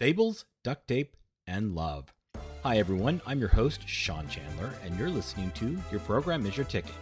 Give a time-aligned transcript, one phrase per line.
[0.00, 1.14] Fables, Duct Tape,
[1.46, 2.14] and Love.
[2.62, 3.20] Hi, everyone.
[3.26, 6.94] I'm your host, Sean Chandler, and you're listening to Your Program is Your Ticket,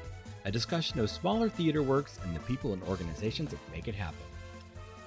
[0.44, 4.18] a discussion of smaller theater works and the people and organizations that make it happen.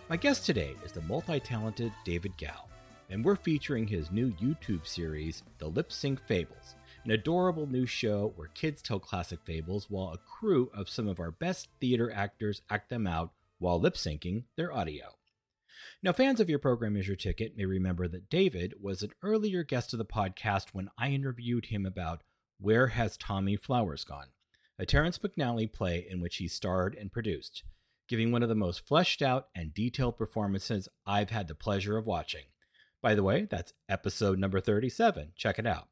[0.07, 2.63] My guest today is the multi talented David Gow,
[3.09, 8.31] and we're featuring his new YouTube series, The Lip Sync Fables, an adorable new show
[8.37, 12.61] where kids tell classic fables while a crew of some of our best theater actors
[12.69, 15.07] act them out while lip syncing their audio.
[16.03, 19.63] Now, fans of your program is your ticket may remember that David was an earlier
[19.63, 22.23] guest of the podcast when I interviewed him about
[22.59, 24.29] Where Has Tommy Flowers Gone,
[24.79, 27.63] a Terrence McNally play in which he starred and produced,
[28.07, 32.07] giving one of the most fleshed out and detailed performances I've had the pleasure of
[32.07, 32.45] watching.
[33.03, 35.33] By the way, that's episode number 37.
[35.35, 35.89] Check it out.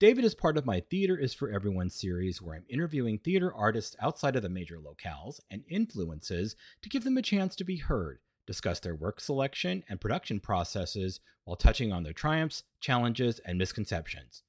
[0.00, 3.94] David is part of my Theater is for Everyone series, where I'm interviewing theater artists
[4.02, 8.18] outside of the major locales and influences to give them a chance to be heard
[8.48, 14.42] discuss their work selection and production processes while touching on their triumphs, challenges, and misconceptions.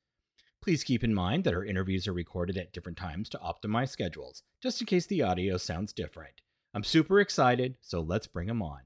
[0.64, 4.42] Please keep in mind that our interviews are recorded at different times to optimize schedules,
[4.64, 6.36] just in case the audio sounds different.
[6.74, 8.80] I'm super excited, so let's bring them on.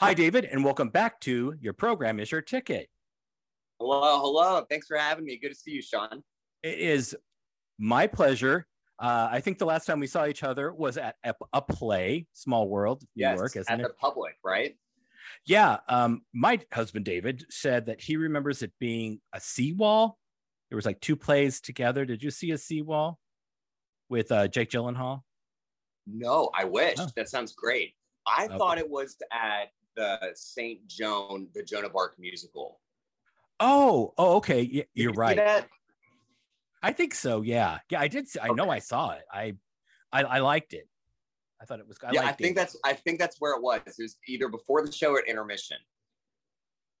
[0.00, 2.90] Hi, David, and welcome back to Your Program is Your Ticket.
[3.80, 4.66] Hello, hello.
[4.68, 5.38] Thanks for having me.
[5.38, 6.22] Good to see you, Sean.
[6.62, 7.16] It is
[7.78, 8.66] my pleasure
[8.98, 12.26] uh, I think the last time we saw each other was at a, a play,
[12.32, 13.82] Small World, New yes, York, isn't at it?
[13.82, 14.76] the public, right?
[15.44, 15.78] Yeah.
[15.88, 20.18] Um, my husband David said that he remembers it being a seawall.
[20.70, 22.04] There was like two plays together.
[22.04, 23.18] Did you see a seawall
[24.08, 25.22] with uh, Jake Gyllenhaal?
[26.06, 26.96] No, I wish.
[26.98, 27.08] Oh.
[27.16, 27.94] That sounds great.
[28.26, 28.58] I Okay.
[28.58, 30.86] thought it was at the St.
[30.86, 32.80] Joan, the Joan of Arc musical.
[33.60, 34.86] Oh, oh, okay.
[34.94, 35.36] You're right.
[36.86, 37.42] I think so.
[37.42, 38.00] Yeah, yeah.
[38.00, 38.28] I did.
[38.28, 39.22] See, I know I saw it.
[39.32, 39.54] I,
[40.12, 40.88] I, I liked it.
[41.60, 41.98] I thought it was.
[42.06, 42.54] I yeah, I think it.
[42.54, 43.80] that's I think that's where it was.
[43.86, 45.78] It was either before the show or at intermission.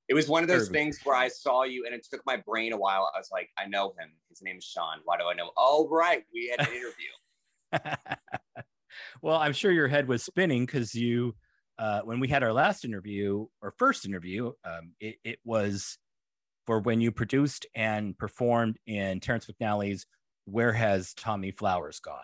[0.08, 0.72] It was one of those Sure.
[0.72, 3.08] things where I saw you and it took my brain a while.
[3.14, 4.10] I was like, I know him.
[4.28, 4.98] His name's Sean.
[5.04, 5.50] Why do I know?
[5.56, 6.24] Oh, right.
[6.34, 8.16] We had an interview.
[9.22, 11.36] well, I'm sure your head was spinning because you,
[11.78, 15.98] uh, when we had our last interview or first interview, um, it, it was
[16.66, 20.06] for when you produced and performed in Terrence McNally's
[20.44, 22.18] "Where Has Tommy Flowers Gone."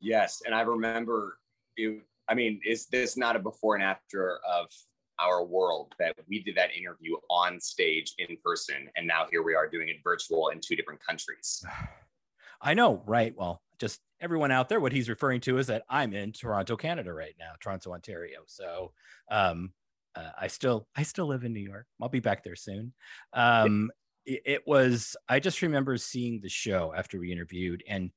[0.00, 1.38] Yes, and I remember
[1.76, 2.02] you.
[2.28, 4.66] I mean, is this not a before and after of
[5.18, 9.54] our world that we did that interview on stage in person, and now here we
[9.54, 11.64] are doing it virtual in two different countries.
[12.60, 13.32] I know, right?
[13.36, 17.12] Well, just everyone out there, what he's referring to is that I'm in Toronto, Canada
[17.12, 18.40] right now, Toronto, Ontario.
[18.46, 18.92] So
[19.30, 19.72] um,
[20.18, 21.86] uh, I still I still live in New York.
[22.02, 22.92] I'll be back there soon.
[23.32, 23.90] Um,
[24.26, 28.10] it, it was I just remember seeing the show after we interviewed, and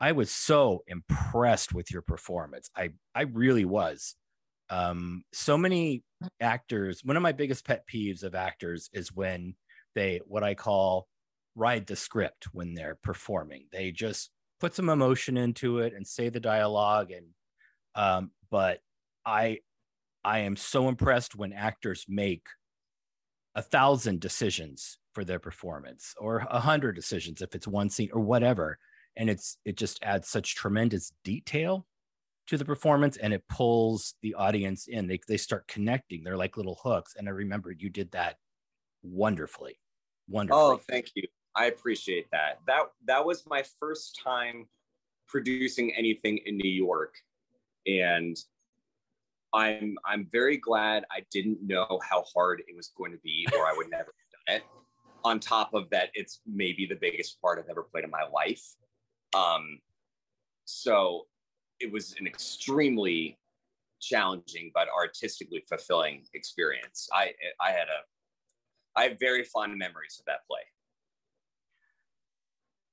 [0.00, 2.70] I was so impressed with your performance.
[2.76, 4.16] I I really was.
[4.70, 6.02] Um, so many
[6.40, 7.02] actors.
[7.04, 9.54] One of my biggest pet peeves of actors is when
[9.94, 11.06] they what I call
[11.54, 13.66] ride the script when they're performing.
[13.70, 14.30] They just
[14.60, 17.26] put some emotion into it and say the dialogue and
[17.94, 18.80] um but
[19.26, 19.58] I
[20.24, 22.46] I am so impressed when actors make
[23.54, 28.20] a thousand decisions for their performance or a hundred decisions if it's one scene or
[28.20, 28.78] whatever.
[29.16, 31.86] And it's it just adds such tremendous detail
[32.48, 35.06] to the performance and it pulls the audience in.
[35.06, 36.24] They, they start connecting.
[36.24, 37.14] They're like little hooks.
[37.16, 38.36] And i remember you did that
[39.02, 39.78] wonderfully
[40.28, 40.62] wonderfully.
[40.62, 41.26] Oh, thank you.
[41.56, 42.60] I appreciate that.
[42.66, 44.66] That that was my first time
[45.28, 47.14] producing anything in New York,
[47.86, 48.36] and
[49.54, 53.66] I'm I'm very glad I didn't know how hard it was going to be, or
[53.66, 54.62] I would never have done it.
[55.22, 58.62] On top of that, it's maybe the biggest part I've ever played in my life.
[59.34, 59.78] Um,
[60.64, 61.26] so
[61.80, 63.38] it was an extremely
[64.00, 67.08] challenging but artistically fulfilling experience.
[67.12, 68.02] I I had a
[68.96, 70.60] I have very fond memories of that play.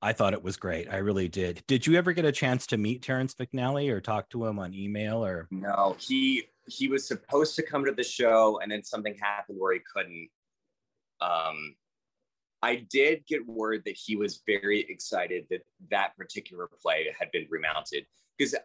[0.02, 0.90] I thought it was great.
[0.92, 1.64] I really did.
[1.68, 4.74] Did you ever get a chance to meet Terrence McNally or talk to him on
[4.74, 9.16] email or No, he he was supposed to come to the show and then something
[9.22, 10.30] happened where he couldn't.
[11.22, 11.76] Um
[12.64, 17.48] I did get word that he was very excited that that particular play had been
[17.50, 18.06] remounted
[18.38, 18.56] because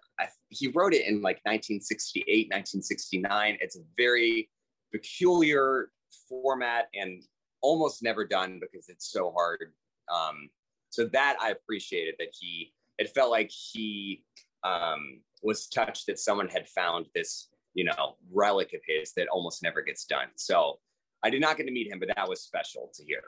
[0.48, 3.58] he wrote it in like 1968, 1969.
[3.60, 4.50] It's a very
[4.92, 5.90] peculiar
[6.28, 7.22] format and
[7.62, 9.72] almost never done because it's so hard.
[10.12, 10.50] Um,
[10.96, 14.24] so that I appreciated that he, it felt like he
[14.64, 19.62] um, was touched that someone had found this, you know, relic of his that almost
[19.62, 20.28] never gets done.
[20.36, 20.78] So
[21.22, 23.20] I did not get to meet him, but that was special to hear.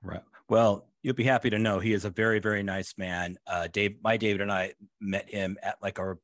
[0.00, 0.22] Right.
[0.48, 3.36] Well, you'll be happy to know he is a very, very nice man.
[3.48, 6.20] Uh, Dave, my David and I met him at like our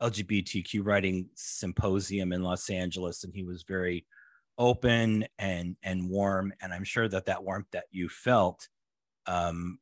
[0.00, 4.06] LGBTQ writing symposium in Los Angeles, and he was very
[4.58, 6.52] open and and warm.
[6.62, 8.68] And I'm sure that that warmth that you felt
[9.26, 9.78] um,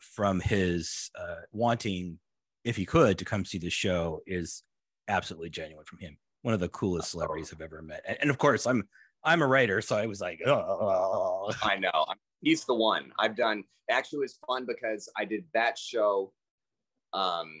[0.00, 2.18] from his uh, wanting,
[2.64, 4.62] if he could, to come see the show is
[5.08, 6.16] absolutely genuine from him.
[6.42, 8.02] One of the coolest celebrities I've ever met.
[8.06, 8.88] And, and of course, I'm
[9.24, 11.52] I'm a writer, so I was like, oh.
[11.62, 12.06] I know
[12.42, 13.12] he's the one.
[13.18, 16.32] I've done actually was fun because I did that show
[17.12, 17.52] um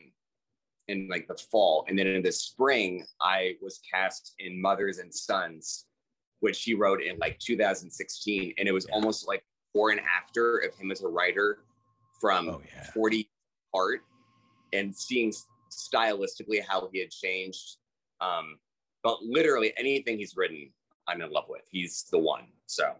[0.88, 5.14] in like the fall and then in the spring I was cast in Mothers and
[5.14, 5.86] Sons
[6.40, 8.94] which he wrote in like 2016 and it was yeah.
[8.94, 11.58] almost like before and after of him as a writer
[12.22, 12.84] from oh, yeah.
[12.94, 13.28] 40
[13.74, 14.00] part
[14.72, 15.30] and seeing
[15.70, 17.76] stylistically how he had changed
[18.22, 18.56] um
[19.02, 20.70] but literally anything he's written
[21.06, 21.62] I'm in love with.
[21.70, 22.44] He's the one.
[22.66, 22.94] So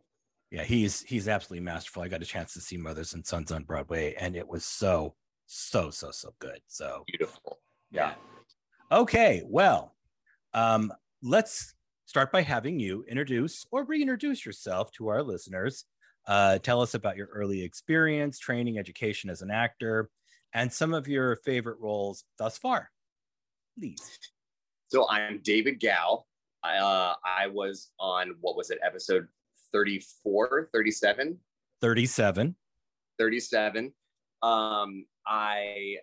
[0.50, 2.02] yeah, he's he's absolutely masterful.
[2.02, 5.14] I got a chance to see Mothers and Sons on Broadway, and it was so
[5.46, 6.60] so so so good.
[6.66, 7.58] So beautiful.
[7.90, 8.14] Yeah.
[8.90, 9.94] Okay, well,
[10.52, 10.92] um,
[11.22, 15.86] let's start by having you introduce or reintroduce yourself to our listeners.
[16.26, 20.08] Uh, tell us about your early experience, training, education as an actor,
[20.54, 22.90] and some of your favorite roles thus far.
[23.78, 24.19] Please.
[24.88, 26.24] So I'm David Gow.
[26.62, 29.26] I, uh, I was on what was it, episode
[29.72, 31.38] 34, 37.
[31.80, 32.54] 37.
[33.18, 33.92] 37.
[34.42, 35.96] Um, I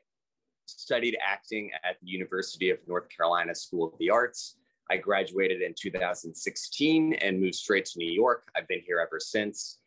[0.66, 4.58] studied acting at the University of North Carolina School of the Arts.
[4.90, 8.50] I graduated in 2016 and moved straight to New York.
[8.56, 9.80] I've been here ever since.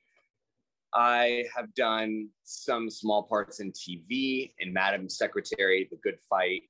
[0.95, 6.65] I have done some small parts in TV, in Madam Secretary, The Good Fight,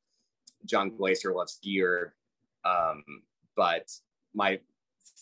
[0.65, 2.15] John Glaser Loves Gear.
[2.65, 3.03] Um,
[3.57, 3.91] but
[4.35, 4.61] my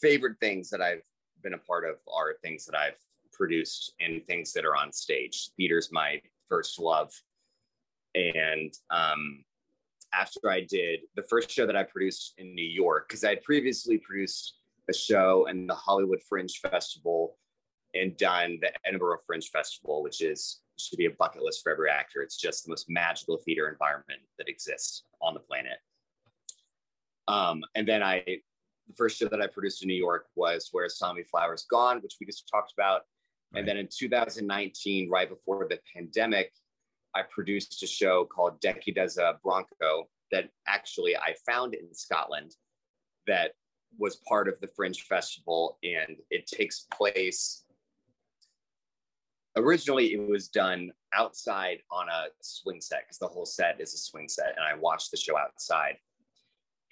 [0.00, 1.02] favorite things that I've
[1.43, 2.99] been a part of are things that I've
[3.32, 5.50] produced and things that are on stage.
[5.56, 7.11] Theater's my first love.
[8.14, 9.44] And um,
[10.12, 13.43] after I did the first show that I produced in New York, because I had
[13.43, 14.56] previously produced
[14.91, 17.38] a show in the Hollywood Fringe Festival
[17.94, 21.90] and done the Edinburgh Fringe Festival, which is should be a bucket list for every
[21.90, 22.22] actor.
[22.22, 25.78] It's just the most magical theater environment that exists on the planet.
[27.28, 28.25] Um, and then I
[28.90, 32.16] the first show that I produced in New York was Where Tommy Flowers Gone, which
[32.19, 33.02] we just talked about.
[33.52, 33.60] Right.
[33.60, 36.50] And then in 2019, right before the pandemic,
[37.14, 42.54] I produced a show called Decky Does a Bronco that actually I found in Scotland
[43.26, 43.52] that
[43.98, 45.78] was part of the Fringe Festival.
[45.82, 47.64] And it takes place.
[49.56, 53.98] Originally, it was done outside on a swing set because the whole set is a
[53.98, 54.54] swing set.
[54.56, 55.96] And I watched the show outside.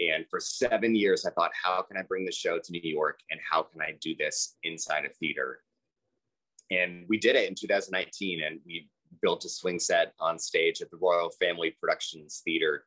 [0.01, 3.21] And for seven years, I thought, how can I bring the show to New York
[3.31, 5.61] and how can I do this inside a theater?
[6.71, 8.89] And we did it in 2019 and we
[9.23, 12.85] built a swing set on stage at the Royal Family Productions Theater,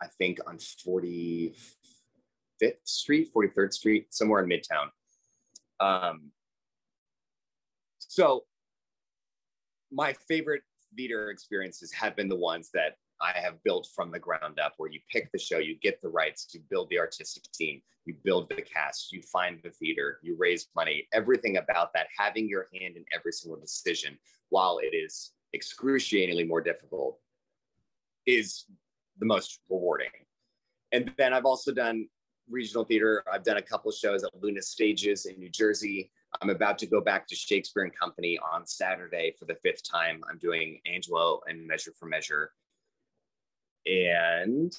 [0.00, 1.54] I think on 45th
[2.84, 4.90] Street, 43rd Street, somewhere in Midtown.
[5.80, 6.30] Um,
[7.98, 8.44] so
[9.92, 10.62] my favorite
[10.96, 14.90] theater experiences have been the ones that I have built from the ground up, where
[14.90, 18.48] you pick the show, you get the rights, you build the artistic team, you build
[18.48, 22.96] the cast, you find the theater, you raise money, everything about that, having your hand
[22.96, 24.18] in every single decision,
[24.48, 27.18] while it is excruciatingly more difficult,
[28.26, 28.64] is
[29.18, 30.10] the most rewarding.
[30.92, 32.08] And then I've also done
[32.48, 33.22] regional theater.
[33.32, 36.10] I've done a couple shows at Luna Stages in New Jersey.
[36.40, 40.22] I'm about to go back to Shakespeare and Company on Saturday for the fifth time.
[40.30, 42.52] I'm doing Angelo and Measure for Measure
[43.86, 44.72] and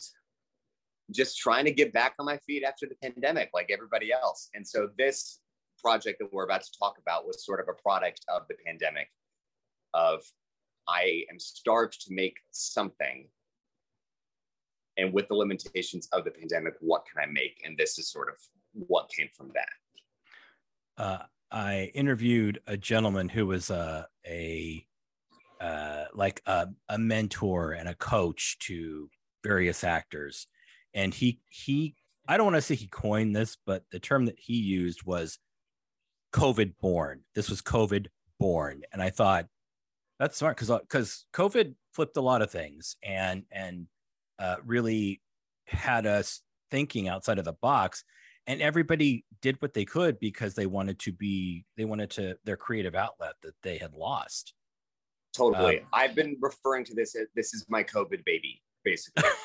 [1.11, 4.49] just trying to get back on my feet after the pandemic, like everybody else.
[4.53, 5.39] And so this
[5.83, 9.09] project that we're about to talk about was sort of a product of the pandemic
[9.93, 10.23] of
[10.87, 13.27] I am starved to make something.
[14.97, 17.61] and with the limitations of the pandemic, what can I make?
[17.65, 18.35] And this is sort of
[18.73, 21.03] what came from that.
[21.03, 24.85] Uh, I interviewed a gentleman who was uh, a
[25.59, 29.09] uh, like a, a mentor and a coach to
[29.43, 30.47] various actors,
[30.93, 31.95] and he he
[32.27, 35.39] I don't want to say he coined this, but the term that he used was
[36.33, 37.21] COVID born.
[37.35, 38.07] This was COVID
[38.39, 39.47] born, and I thought
[40.19, 43.87] that's smart because because COVID flipped a lot of things and and
[44.39, 45.21] uh, really
[45.65, 48.03] had us thinking outside of the box
[48.47, 52.57] and everybody did what they could because they wanted to be they wanted to their
[52.57, 54.53] creative outlet that they had lost.
[55.35, 55.79] Totally.
[55.79, 59.29] Um, i've been referring to this as this is my covid baby basically.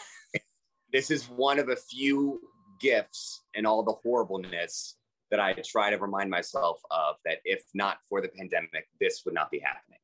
[0.92, 2.40] This is one of a few
[2.80, 4.96] gifts and all the horribleness
[5.30, 9.34] that i try to remind myself of that if not for the pandemic this would
[9.34, 9.98] not be happening.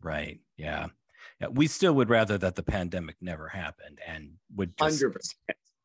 [0.00, 0.40] Right.
[0.56, 0.86] Yeah.
[1.40, 5.34] Yeah, we still would rather that the pandemic never happened and would just 100%.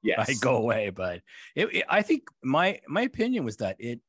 [0.08, 0.30] Yes.
[0.30, 1.22] I go away, but
[1.56, 4.00] it, it, I think my my opinion was that it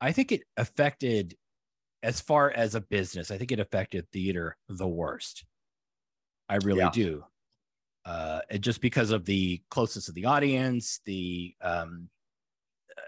[0.00, 1.36] I think it affected
[2.02, 5.44] as far as a business, I think it affected theater the worst.
[6.48, 6.90] I really yeah.
[6.90, 7.24] do.
[8.04, 12.08] Uh, just because of the closeness of the audience, the um,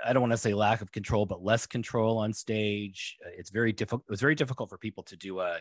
[0.05, 3.17] I don't want to say lack of control, but less control on stage.
[3.37, 4.05] It's very difficult.
[4.07, 5.59] It was very difficult for people to do a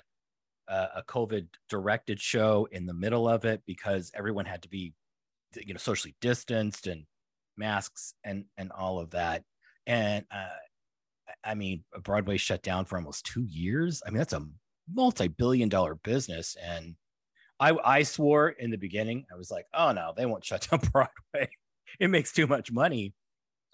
[0.67, 4.93] a COVID directed show in the middle of it because everyone had to be,
[5.55, 7.05] you know, socially distanced and
[7.57, 9.43] masks and and all of that.
[9.87, 10.47] And uh,
[11.43, 14.01] I mean, Broadway shut down for almost two years.
[14.05, 14.45] I mean, that's a
[14.91, 16.55] multi-billion dollar business.
[16.61, 16.95] And
[17.59, 20.79] I I swore in the beginning, I was like, oh no, they won't shut down
[20.91, 21.49] Broadway.
[21.99, 23.13] it makes too much money.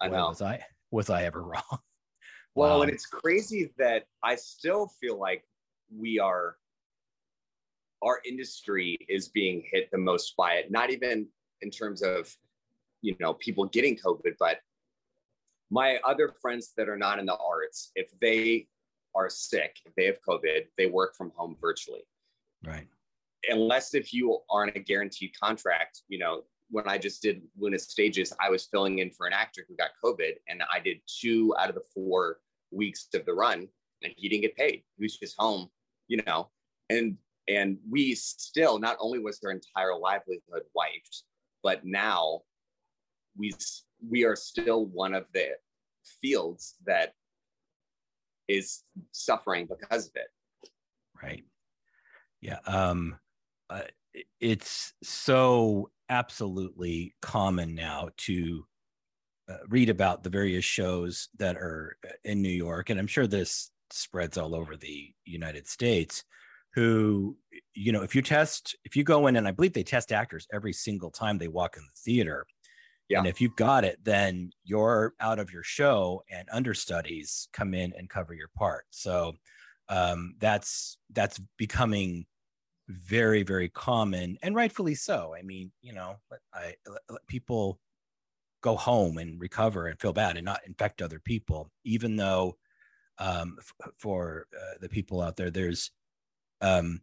[0.00, 0.28] I know.
[0.28, 1.78] Was I was I ever wrong?
[2.54, 2.82] Well, wow.
[2.82, 5.44] and it's crazy that I still feel like
[5.96, 6.56] we are
[8.02, 11.26] our industry is being hit the most by it, not even
[11.62, 12.34] in terms of,
[13.02, 14.58] you know, people getting COVID, but
[15.70, 18.66] my other friends that are not in the arts, if they
[19.14, 22.02] are sick, if they have COVID, they work from home virtually.
[22.64, 22.86] Right.
[23.48, 27.78] Unless if you are on a guaranteed contract, you know, when I just did Luna
[27.78, 31.54] Stages, I was filling in for an actor who got COVID and I did two
[31.58, 32.38] out of the four
[32.70, 33.68] weeks of the run
[34.02, 34.82] and he didn't get paid.
[34.96, 35.68] He was just home,
[36.08, 36.50] you know,
[36.90, 37.16] and
[37.48, 41.22] and we still, not only was their entire livelihood wiped,
[41.62, 42.40] but now
[43.36, 43.52] we
[44.08, 45.48] we are still one of the
[46.20, 47.12] fields that
[48.48, 50.70] is suffering because of it.
[51.22, 51.44] Right.
[52.40, 52.58] Yeah.
[52.66, 53.16] Um,
[53.68, 53.82] uh,
[54.40, 58.64] it's so absolutely common now to
[59.48, 63.70] uh, read about the various shows that are in New York, and I'm sure this
[63.90, 66.24] spreads all over the United States
[66.78, 67.36] who
[67.74, 70.46] you know if you test if you go in and i believe they test actors
[70.52, 72.46] every single time they walk in the theater.
[73.08, 73.18] Yeah.
[73.20, 77.94] and if you've got it then you're out of your show and understudies come in
[77.96, 78.84] and cover your part.
[78.90, 79.32] So
[79.88, 82.26] um, that's that's becoming
[82.88, 85.34] very very common and rightfully so.
[85.38, 87.80] I mean you know let, I, let, let people
[88.62, 92.56] go home and recover and feel bad and not infect other people even though
[93.18, 95.90] um, f- for uh, the people out there there's
[96.60, 97.00] um,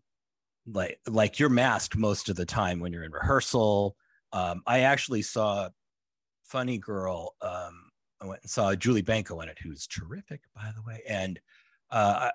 [0.67, 3.95] like like you're masked most of the time when you're in rehearsal.
[4.33, 5.69] Um, I actually saw
[6.43, 7.35] Funny Girl.
[7.41, 11.39] Um, I went and saw Julie Benko in it, who's terrific, by the way, and
[11.91, 12.31] uh,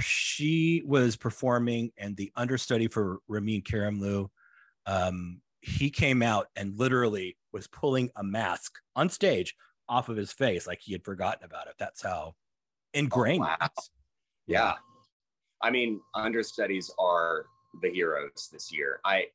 [0.00, 4.28] she was performing, and the understudy for Ramin Karimloo,
[4.86, 9.54] um, he came out and literally was pulling a mask on stage
[9.88, 11.74] off of his face, like he had forgotten about it.
[11.78, 12.34] That's how
[12.94, 13.44] ingrained.
[13.44, 13.68] Oh, wow.
[14.46, 14.74] Yeah.
[15.62, 17.46] I mean, understudies are
[17.82, 19.00] the heroes this year.
[19.04, 19.26] I,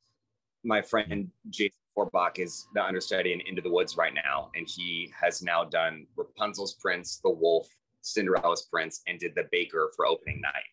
[0.64, 5.12] my friend Jason Forbach is the understudy in Into the Woods right now, and he
[5.20, 7.68] has now done Rapunzel's Prince, The Wolf,
[8.00, 10.64] Cinderella's Prince, and did the Baker for opening night.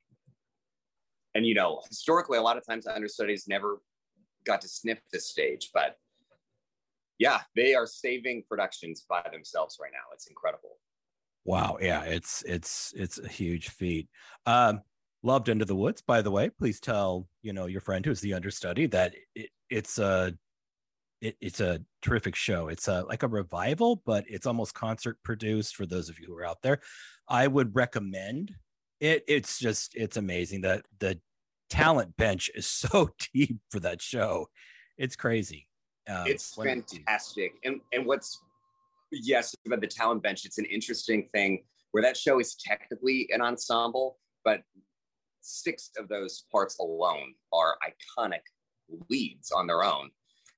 [1.36, 3.82] And you know, historically, a lot of times understudies never
[4.46, 5.98] got to sniff this stage, but
[7.20, 10.12] yeah, they are saving productions by themselves right now.
[10.14, 10.78] It's incredible.
[11.46, 14.10] Wow, yeah, it's it's it's a huge feat.
[14.46, 14.82] Um,
[15.24, 16.50] loved Into the Woods, by the way.
[16.50, 20.34] Please tell you know your friend who's the understudy that it, it's a
[21.22, 22.68] it, it's a terrific show.
[22.68, 25.76] It's a like a revival, but it's almost concert produced.
[25.76, 26.80] For those of you who are out there,
[27.28, 28.54] I would recommend
[29.00, 29.24] it.
[29.28, 31.20] It's just it's amazing that the
[31.70, 34.48] talent bench is so deep for that show.
[34.98, 35.68] It's crazy.
[36.10, 38.40] Um, it's fantastic, and and what's
[39.12, 40.46] yes about the talent bench.
[40.46, 44.62] It's an interesting thing where that show is technically an ensemble, but
[45.42, 48.42] six of those parts alone are iconic
[49.10, 50.10] leads on their own.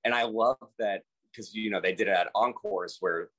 [0.06, 3.30] And I love that because you know they did it at encores where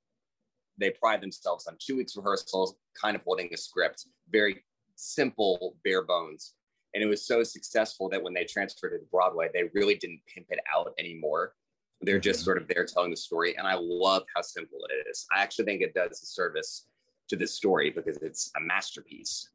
[0.77, 4.63] they pride themselves on two weeks rehearsals, kind of holding a script, very
[4.95, 6.55] simple, bare bones.
[6.93, 10.21] And it was so successful that when they transferred it to Broadway, they really didn't
[10.33, 11.53] pimp it out anymore.
[12.01, 12.45] They're just mm-hmm.
[12.45, 13.55] sort of there telling the story.
[13.57, 15.25] And I love how simple it is.
[15.35, 16.87] I actually think it does a service
[17.29, 19.49] to this story because it's a masterpiece.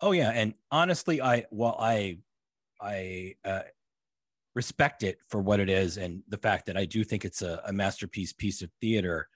[0.00, 2.18] Oh yeah, and honestly, I while I
[2.80, 3.62] I uh,
[4.54, 7.60] respect it for what it is and the fact that I do think it's a,
[7.66, 9.28] a masterpiece piece of theater.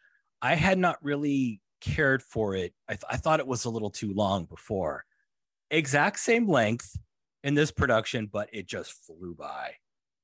[0.43, 2.73] I had not really cared for it.
[2.89, 5.05] I, th- I thought it was a little too long before.
[5.71, 6.97] Exact same length
[7.45, 9.73] in this production, but it just flew by.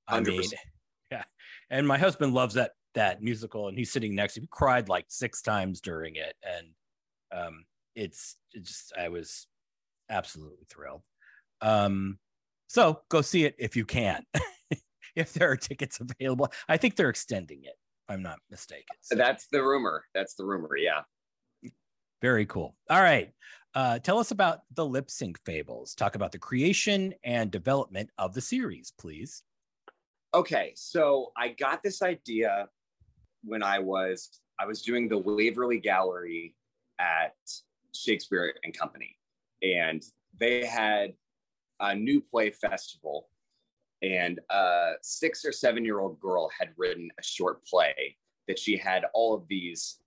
[0.09, 0.27] I 100%.
[0.27, 0.43] mean,
[1.11, 1.25] yeah.
[1.71, 4.45] And my husband loves that that musical, and he's sitting next to me.
[4.45, 6.69] He cried like six times during it, and
[7.39, 7.65] um,
[7.95, 9.47] it's it just I was
[10.11, 11.03] absolutely thrilled.
[11.61, 12.19] Um,
[12.69, 14.25] so go see it if you can,
[15.17, 16.53] if there are tickets available.
[16.69, 17.75] I think they're extending it.
[18.09, 18.97] I'm not mistaken.
[19.01, 19.17] So.
[19.17, 20.05] That's the rumor.
[20.15, 20.77] That's the rumor.
[20.77, 21.03] Yeah.
[22.23, 22.77] Very cool.
[22.89, 23.31] All right.
[23.75, 25.95] Uh, tell us about the lip sync fables.
[25.95, 29.43] Talk about the creation and development of the series, please.
[30.35, 32.69] Okay, so I got this idea
[33.45, 36.55] when I was I was doing the Waverly Gallery
[36.99, 37.35] at
[37.95, 39.16] Shakespeare and Company,
[39.63, 40.03] and
[40.39, 41.15] they had
[41.81, 43.29] a new play festival,
[44.03, 48.17] and a six or seven year old girl had written a short play
[48.49, 49.99] that she had all of these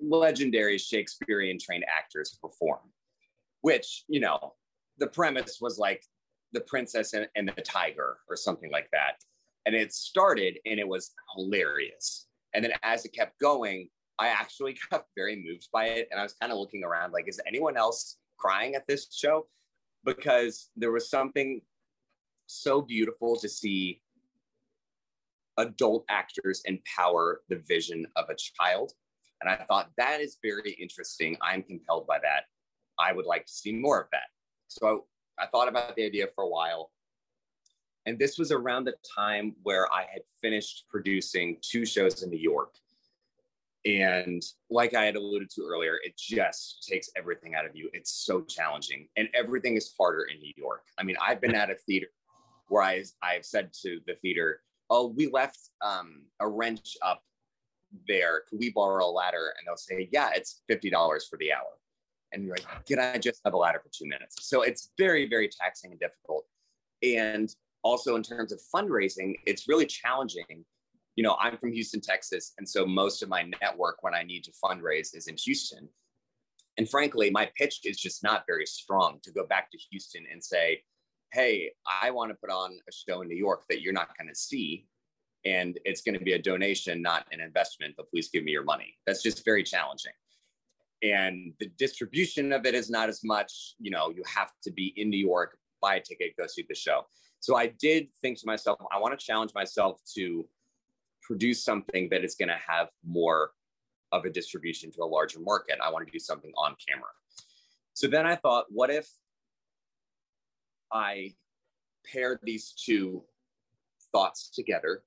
[0.00, 2.80] legendary Shakespearean trained actors perform,
[3.62, 4.54] which, you know,
[4.98, 6.04] the premise was like
[6.52, 9.22] the princess and, and the tiger or something like that.
[9.66, 12.26] And it started and it was hilarious.
[12.54, 16.08] And then as it kept going, I actually got very moved by it.
[16.10, 19.46] And I was kind of looking around like, is anyone else crying at this show?
[20.04, 21.60] Because there was something
[22.46, 24.00] so beautiful to see
[25.58, 28.92] adult actors empower the vision of a child
[29.40, 31.36] and I thought that is very interesting.
[31.40, 32.44] I'm compelled by that.
[32.98, 34.26] I would like to see more of that.
[34.66, 35.06] So
[35.38, 36.90] I thought about the idea for a while.
[38.06, 42.38] And this was around the time where I had finished producing two shows in New
[42.38, 42.74] York.
[43.84, 47.88] And like I had alluded to earlier, it just takes everything out of you.
[47.92, 50.82] It's so challenging and everything is harder in New York.
[50.98, 52.08] I mean, I've been at a theater
[52.68, 54.60] where I, I've said to the theater,
[54.90, 57.22] oh, we left um, a wrench up
[58.06, 59.54] there, could we borrow a ladder?
[59.56, 60.92] And they'll say, yeah, it's $50
[61.28, 61.78] for the hour.
[62.32, 64.36] And you're like, can I just have a ladder for two minutes?
[64.46, 66.44] So it's very, very taxing and difficult.
[67.02, 70.64] And also in terms of fundraising, it's really challenging.
[71.18, 72.52] You know, I'm from Houston, Texas.
[72.58, 75.88] And so most of my network when I need to fundraise is in Houston.
[76.76, 80.44] And frankly, my pitch is just not very strong to go back to Houston and
[80.44, 80.80] say,
[81.32, 84.28] hey, I want to put on a show in New York that you're not going
[84.28, 84.86] to see
[85.44, 88.62] and it's going to be a donation, not an investment, but please give me your
[88.62, 88.94] money.
[89.04, 90.12] That's just very challenging.
[91.02, 94.94] And the distribution of it is not as much, you know, you have to be
[94.94, 97.06] in New York, buy a ticket, go see the show.
[97.40, 100.46] So I did think to myself, I want to challenge myself to
[101.28, 103.50] produce something that is going to have more
[104.12, 105.76] of a distribution to a larger market.
[105.84, 107.10] I want to do something on camera.
[107.92, 109.06] So then I thought, what if
[110.90, 111.34] I
[112.10, 113.22] pair these two
[114.10, 115.02] thoughts together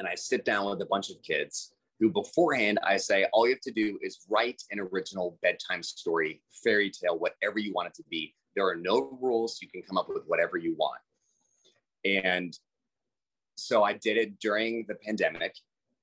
[0.00, 3.54] and I sit down with a bunch of kids who beforehand I say, all you
[3.54, 7.94] have to do is write an original bedtime story, fairy tale, whatever you want it
[7.94, 8.34] to be.
[8.56, 9.58] There are no rules.
[9.62, 11.00] You can come up with whatever you want.
[12.04, 12.58] And
[13.58, 15.54] so I did it during the pandemic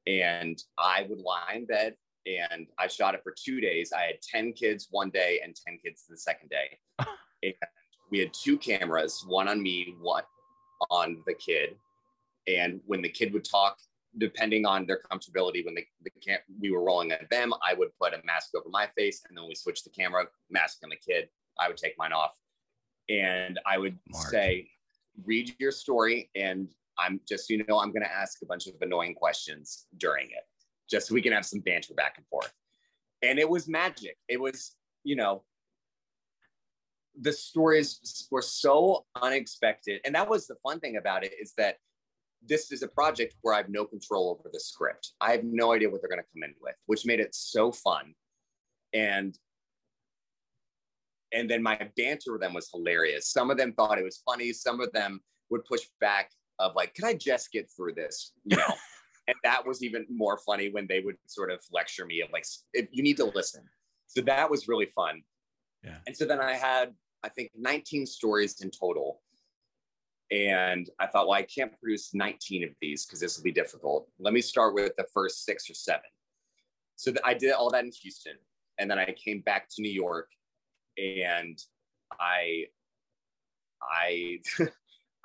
[0.08, 3.92] and I would lie in bed and I shot it for two days.
[3.94, 6.78] I had 10 kids one day and 10 kids the second day.
[7.44, 7.54] and
[8.12, 10.24] we had two cameras, one on me, one
[10.90, 11.76] on the kid.
[12.48, 13.78] And when the kid would talk,
[14.18, 17.90] depending on their comfortability, when they, the cam- we were rolling at them, I would
[18.00, 20.96] put a mask over my face, and then we switched the camera, mask on the
[20.96, 21.28] kid.
[21.60, 22.36] I would take mine off,
[23.10, 24.30] and I would Mark.
[24.30, 24.70] say,
[25.26, 28.74] "Read your story," and I'm just you know I'm going to ask a bunch of
[28.82, 30.44] annoying questions during it,
[30.90, 32.52] just so we can have some banter back and forth.
[33.22, 34.18] And it was magic.
[34.28, 35.44] It was you know
[37.20, 41.78] the stories were so unexpected and that was the fun thing about it is that
[42.48, 45.14] this is a project where I have no control over the script.
[45.22, 47.72] I have no idea what they're going to come in with, which made it so
[47.72, 48.14] fun.
[48.94, 49.38] And
[51.34, 53.28] and then my banter with them was hilarious.
[53.28, 54.54] Some of them thought it was funny.
[54.54, 58.58] Some of them would push back of like, "Can I just get through this?" You
[58.58, 58.74] know.
[59.28, 62.46] and that was even more funny when they would sort of lecture me of like,
[62.74, 63.64] "You need to listen."
[64.08, 65.24] So that was really fun.
[65.84, 65.98] Yeah.
[66.08, 69.22] And so then I had, I think, 19 stories in total
[70.32, 74.08] And I thought, well, I can't produce 19 of these because this will be difficult.
[74.20, 76.10] Let me start with the first six or seven.
[76.96, 78.34] So I did all that in Houston.
[78.80, 80.30] And then I came back to New York
[80.98, 81.58] and
[82.20, 82.66] I,
[83.84, 84.40] I,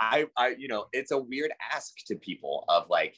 [0.01, 3.17] I, I, you know, it's a weird ask to people of like,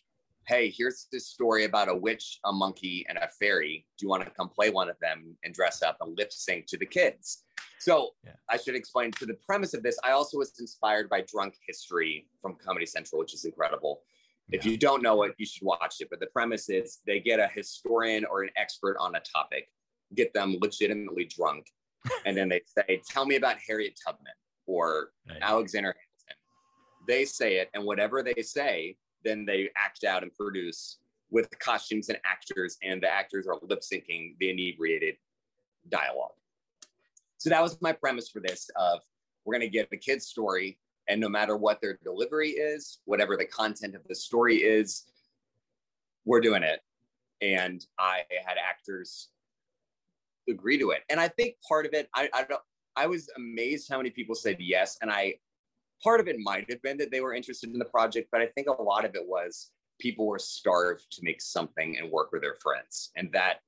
[0.49, 3.87] hey, here's this story about a witch, a monkey, and a fairy.
[3.97, 6.67] Do you want to come play one of them and dress up and lip sync
[6.67, 7.45] to the kids?
[7.79, 8.33] So yeah.
[8.51, 9.99] I should explain to the premise of this.
[10.05, 14.03] I also was inspired by Drunk History from Comedy Central, which is incredible.
[14.49, 14.59] Yeah.
[14.59, 16.09] If you don't know it, you should watch it.
[16.11, 19.69] But the premise is they get a historian or an expert on a topic,
[20.15, 21.67] get them legitimately drunk,
[22.27, 24.33] and then they say, "Tell me about Harriet Tubman
[24.67, 25.39] or right.
[25.41, 26.12] Alexander Hamilton."
[27.07, 30.99] They say it, and whatever they say, then they act out and produce
[31.31, 35.17] with costumes and actors, and the actors are lip syncing the inebriated
[35.89, 36.33] dialogue.
[37.39, 39.01] So that was my premise for this of
[39.45, 43.37] we're going to get the kid's story and no matter what their delivery is, whatever
[43.37, 45.05] the content of the story is,
[46.25, 46.81] we're doing it.
[47.41, 49.29] And I had actors
[50.49, 51.03] agree to it.
[51.11, 52.63] And I think part of it, I, I don't
[52.95, 54.99] I was amazed how many people said yes.
[55.01, 55.35] And I
[56.03, 58.47] part of it might have been that they were interested in the project, but I
[58.47, 62.43] think a lot of it was people were starved to make something and work with
[62.43, 63.11] their friends.
[63.17, 63.59] And that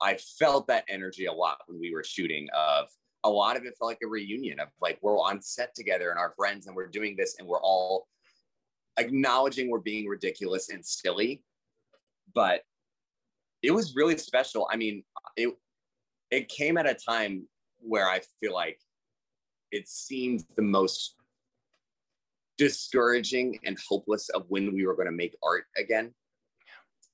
[0.00, 2.88] I felt that energy a lot when we were shooting of
[3.24, 6.18] a lot of it felt like a reunion of like we're on set together and
[6.18, 8.06] our friends and we're doing this and we're all
[8.98, 11.42] acknowledging we're being ridiculous and silly.
[12.34, 12.62] But
[13.62, 14.68] it was really special.
[14.72, 15.02] I mean,
[15.36, 15.54] it
[16.30, 17.46] it came at a time
[17.80, 18.78] where I feel like
[19.72, 21.16] it seemed the most
[22.60, 26.12] discouraging and hopeless of when we were going to make art again.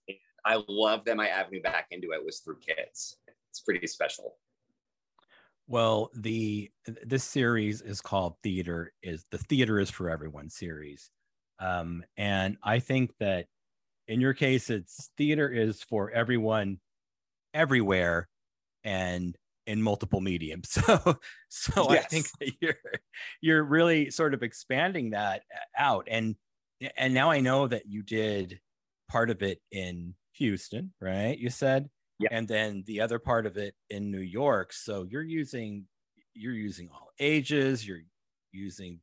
[0.08, 3.16] And I love that my avenue back into it was through kids.
[3.50, 4.38] It's pretty special.
[5.68, 6.68] Well, the
[7.04, 11.10] this series is called Theater is the Theater is for Everyone series.
[11.60, 13.46] Um, and I think that
[14.08, 16.80] in your case, it's theater is for everyone
[17.54, 18.28] everywhere
[18.82, 20.78] and in multiple mediums.
[20.86, 22.04] So, so yes.
[22.04, 22.74] I think that you're
[23.40, 25.42] you're really sort of expanding that
[25.76, 26.36] out, and
[26.96, 28.60] and now I know that you did
[29.08, 31.36] part of it in Houston, right?
[31.38, 32.28] You said, yeah.
[32.30, 34.72] and then the other part of it in New York.
[34.72, 35.86] So you're using
[36.34, 37.86] you're using all ages.
[37.86, 38.02] You're
[38.52, 39.00] using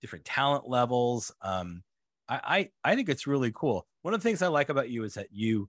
[0.00, 1.32] different talent levels.
[1.42, 1.82] Um,
[2.28, 3.86] I, I I think it's really cool.
[4.02, 5.68] One of the things I like about you is that you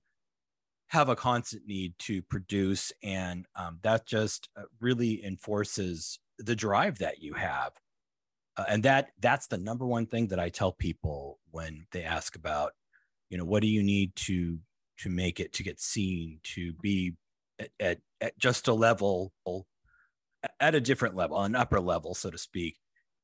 [0.90, 7.00] have a constant need to produce and um, that just uh, really enforces the drive
[7.00, 7.72] that you have.
[8.58, 12.36] Uh, and that that's the number one thing that i tell people when they ask
[12.36, 12.74] about
[13.30, 14.60] you know what do you need to
[14.98, 17.14] to make it to get seen to be
[17.60, 19.32] at, at, at just a level
[20.60, 22.78] at a different level an upper level so to speak.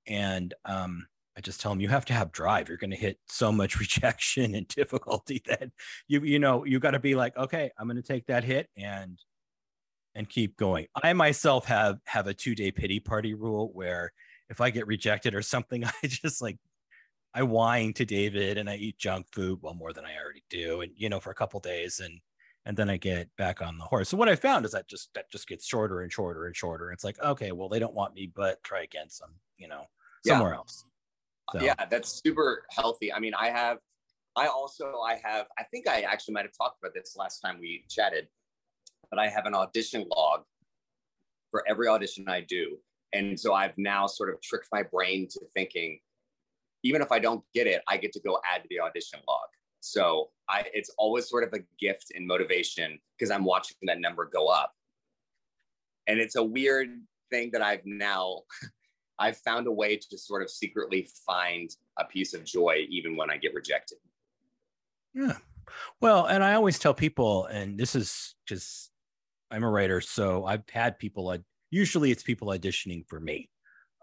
[0.08, 2.70] And um, I just tell them you have to have drive.
[2.70, 5.70] You're going to hit so much rejection and difficulty that
[6.08, 8.70] you you know you got to be like, okay, I'm going to take that hit
[8.78, 9.20] and
[10.16, 10.88] and keep going.
[11.04, 14.14] I myself have have a two day pity party rule where
[14.50, 16.58] if I get rejected or something, I just like
[17.34, 20.82] I whine to David and I eat junk food, well more than I already do,
[20.82, 22.20] and you know for a couple days and
[22.68, 24.10] and then I get back on the horse.
[24.10, 26.92] So what I found is that just that just gets shorter and shorter and shorter.
[26.92, 29.86] It's like okay, well they don't want me, but try again some, you know,
[30.26, 30.58] somewhere yeah.
[30.58, 30.86] else.
[31.54, 31.62] So.
[31.62, 33.14] Yeah, that's super healthy.
[33.14, 33.78] I mean, I have,
[34.36, 37.58] I also, I have, I think I actually might have talked about this last time
[37.60, 38.28] we chatted,
[39.10, 40.42] but I have an audition log
[41.52, 42.78] for every audition I do.
[43.14, 46.00] And so I've now sort of tricked my brain to thinking,
[46.84, 49.48] even if I don't get it, I get to go add to the audition log.
[49.80, 54.30] So I, it's always sort of a gift and motivation because I'm watching that number
[54.34, 54.74] go up.
[56.08, 56.90] And it's a weird
[57.32, 58.42] thing that I've now
[59.18, 63.30] I've found a way to sort of secretly find a piece of joy even when
[63.30, 63.98] I get rejected.
[65.14, 65.38] Yeah.
[66.02, 68.92] Well, and I always tell people, and this is just,
[69.50, 71.36] I'm a writer, so I've had people,
[71.72, 73.50] usually it's people auditioning for me,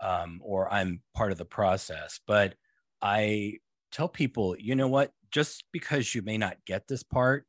[0.01, 2.21] um, or I'm part of the process.
[2.27, 2.55] But
[3.01, 3.59] I
[3.91, 5.13] tell people, you know what?
[5.31, 7.47] Just because you may not get this part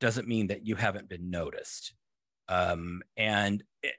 [0.00, 1.94] doesn't mean that you haven't been noticed.
[2.48, 3.94] Um, and it,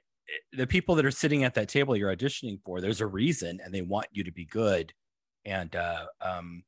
[0.52, 3.72] the people that are sitting at that table you're auditioning for, there's a reason, and
[3.72, 4.92] they want you to be good.
[5.44, 6.62] And uh, um,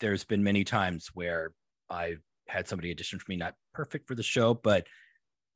[0.00, 1.52] there's been many times where
[1.88, 4.86] I've had somebody audition for me, not perfect for the show, but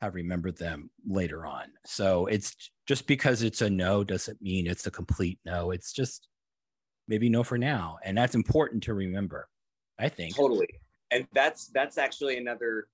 [0.00, 1.64] I remember them later on.
[1.86, 5.70] So it's just because it's a no doesn't mean it's a complete no.
[5.70, 6.28] It's just
[7.08, 9.48] maybe no for now, and that's important to remember.
[9.98, 10.68] I think totally,
[11.10, 12.93] and that's that's actually another the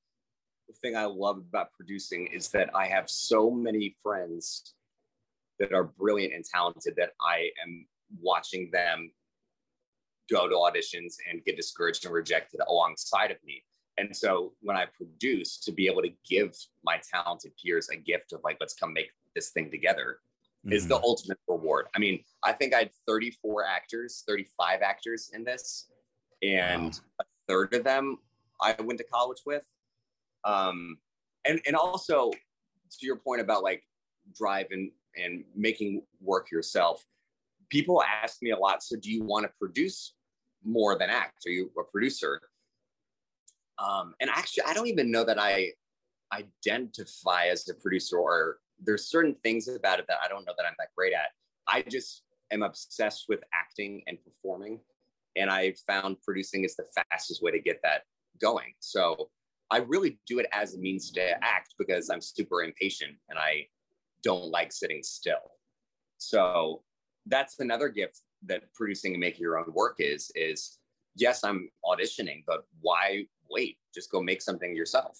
[0.82, 4.74] thing I love about producing is that I have so many friends
[5.58, 7.86] that are brilliant and talented that I am
[8.20, 9.12] watching them
[10.30, 13.62] go to auditions and get discouraged and rejected alongside of me.
[13.98, 18.32] And so when I produce to be able to give my talented peers a gift
[18.32, 20.18] of like, let's come make this thing together
[20.64, 20.72] mm-hmm.
[20.72, 21.04] is the mm-hmm.
[21.04, 21.86] ultimate reward.
[21.94, 25.88] I mean, I think I had 34 actors, 35 actors in this,
[26.42, 26.90] and wow.
[27.20, 28.18] a third of them
[28.62, 29.64] I went to college with.
[30.44, 30.98] Um,
[31.44, 33.82] and, and also to your point about like
[34.34, 37.04] drive and, and making work yourself,
[37.68, 40.14] people ask me a lot, so do you want to produce
[40.64, 41.46] more than act?
[41.46, 42.40] Are you a producer?
[43.78, 45.72] Um, and actually, I don't even know that I
[46.32, 50.66] identify as a producer or there's certain things about it that I don't know that
[50.66, 51.30] I'm that great at.
[51.66, 54.80] I just am obsessed with acting and performing.
[55.36, 58.02] And I found producing is the fastest way to get that
[58.40, 58.74] going.
[58.80, 59.30] So
[59.70, 63.66] I really do it as a means to act because I'm super impatient and I
[64.22, 65.52] don't like sitting still.
[66.18, 66.82] So
[67.26, 70.78] that's another gift that producing and making your own work is is
[71.16, 73.78] yes, I'm auditioning, but why wait?
[73.94, 75.18] Just go make something yourself.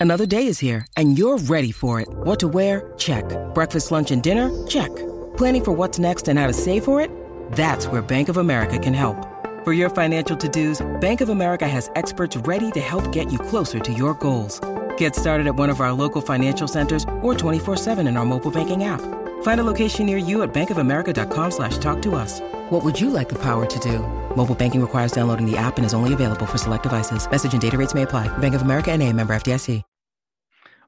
[0.00, 2.08] Another day is here and you're ready for it.
[2.08, 2.92] What to wear?
[2.96, 3.24] Check.
[3.54, 4.66] Breakfast, lunch, and dinner?
[4.66, 4.94] Check.
[5.36, 7.10] Planning for what's next and how to save for it?
[7.52, 9.37] That's where Bank of America can help.
[9.68, 13.78] For your financial to-dos, Bank of America has experts ready to help get you closer
[13.78, 14.58] to your goals.
[14.96, 18.84] Get started at one of our local financial centers or 24-7 in our mobile banking
[18.84, 19.02] app.
[19.42, 22.40] Find a location near you at bankofamerica.com slash talk to us.
[22.70, 23.98] What would you like the power to do?
[24.34, 27.30] Mobile banking requires downloading the app and is only available for select devices.
[27.30, 28.26] Message and data rates may apply.
[28.38, 29.82] Bank of America and a member FDIC.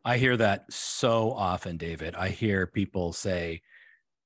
[0.06, 2.14] I hear that so often, David.
[2.14, 3.60] I hear people say,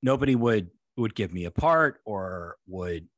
[0.01, 3.09] nobody would would give me a part or would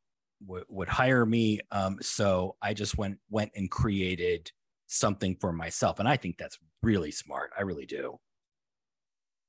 [0.45, 1.59] would, would hire me.
[1.71, 4.51] Um, so I just went went and created
[4.87, 7.51] something for myself, and I think that's really smart.
[7.57, 8.19] I really do.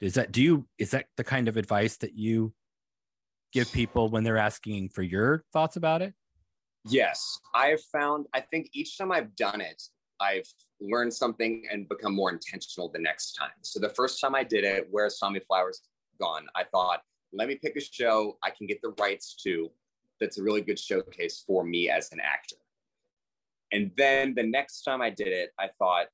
[0.01, 2.53] Is that do you is that the kind of advice that you
[3.53, 6.15] give people when they're asking for your thoughts about it?
[6.85, 8.27] Yes, I have found.
[8.35, 9.83] I think each time I've done it,
[10.21, 10.47] I've
[10.81, 13.51] learned something and become more intentional the next time.
[13.63, 15.83] So the first time I did it, where Tommy Flowers
[16.21, 19.71] gone, I thought, let me pick a show I can get the rights to
[20.21, 22.57] that's a really good showcase for me as an actor.
[23.73, 26.07] And then the next time I did it, I thought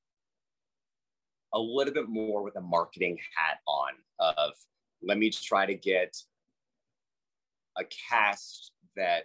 [1.53, 4.53] a little bit more with a marketing hat on of
[5.01, 6.15] let me try to get
[7.77, 9.23] a cast that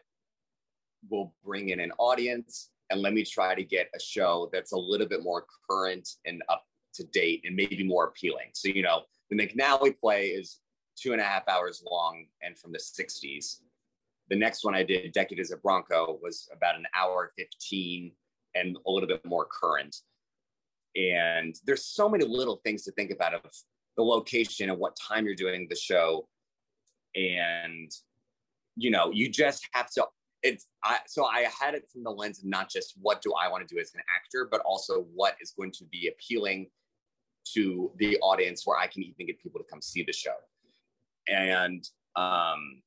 [1.09, 4.77] will bring in an audience and let me try to get a show that's a
[4.77, 6.65] little bit more current and up
[6.95, 8.51] to date and maybe more appealing.
[8.53, 10.59] So, you know, the McNally play is
[10.97, 13.61] two and a half hours long and from the 60s
[14.31, 18.13] the next one I did, Decky Does a Bronco, was about an hour 15
[18.55, 19.97] and a little bit more current.
[20.97, 23.43] And there's so many little things to think about of
[23.97, 26.29] the location and what time you're doing the show.
[27.17, 27.91] And,
[28.77, 30.07] you know, you just have to,
[30.45, 33.49] it's, I, so I had it from the lens of not just what do I
[33.49, 36.69] want to do as an actor, but also what is going to be appealing
[37.55, 40.37] to the audience where I can even get people to come see the show.
[41.29, 42.83] And, um,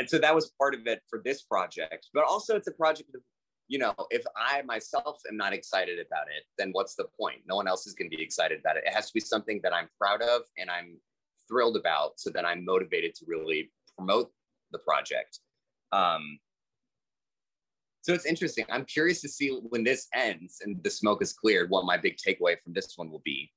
[0.00, 3.14] and so that was part of it for this project but also it's a project
[3.14, 3.20] of
[3.68, 7.40] you know if i myself am not excited about it then what's the point?
[7.46, 8.84] No one else is going to be excited about it.
[8.86, 10.98] It has to be something that i'm proud of and i'm
[11.48, 14.32] thrilled about so that i'm motivated to really promote
[14.72, 15.38] the project.
[15.92, 16.38] Um,
[18.02, 18.64] so it's interesting.
[18.70, 22.16] I'm curious to see when this ends and the smoke is cleared what my big
[22.16, 23.52] takeaway from this one will be.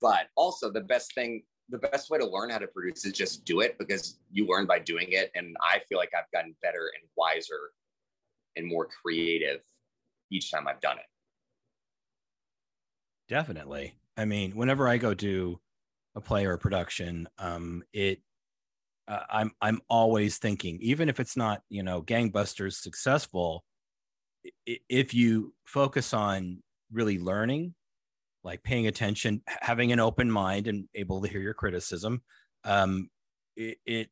[0.00, 3.44] But also the best thing the best way to learn how to produce is just
[3.44, 5.30] do it because you learn by doing it.
[5.34, 7.70] And I feel like I've gotten better and wiser
[8.56, 9.60] and more creative
[10.30, 11.04] each time I've done it.
[13.28, 13.94] Definitely.
[14.16, 15.60] I mean, whenever I go do
[16.14, 18.20] a play or a production, um, it
[19.06, 23.64] uh, I'm I'm always thinking, even if it's not you know gangbusters successful,
[24.66, 27.74] if you focus on really learning
[28.42, 32.22] like paying attention, having an open mind and able to hear your criticism.
[32.64, 33.08] Um,
[33.56, 34.08] it, it,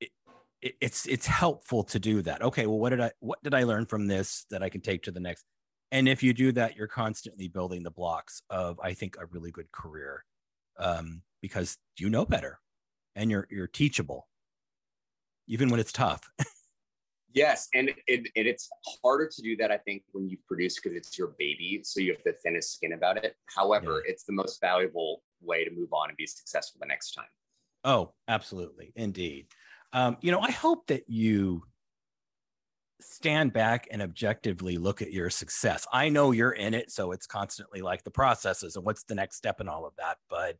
[0.00, 2.42] it, it's it's helpful to do that.
[2.42, 5.02] Okay, well, what did I what did I learn from this that I can take
[5.04, 5.44] to the next?
[5.90, 9.50] And if you do that, you're constantly building the blocks of I think a really
[9.50, 10.24] good career
[10.78, 12.60] um, because you know better
[13.14, 14.28] and you're you're teachable,
[15.46, 16.28] even when it's tough.
[17.38, 17.96] Yes, and it,
[18.34, 18.68] it, it's
[19.02, 22.12] harder to do that, I think, when you produce because it's your baby, so you
[22.12, 23.34] have the thinnest skin about it.
[23.54, 24.12] However, yeah.
[24.12, 27.28] it's the most valuable way to move on and be successful the next time.
[27.84, 29.46] Oh, absolutely, indeed.
[29.92, 31.62] Um, you know, I hope that you
[33.00, 35.86] stand back and objectively look at your success.
[35.92, 39.36] I know you're in it, so it's constantly like the processes and what's the next
[39.36, 40.16] step and all of that.
[40.28, 40.56] But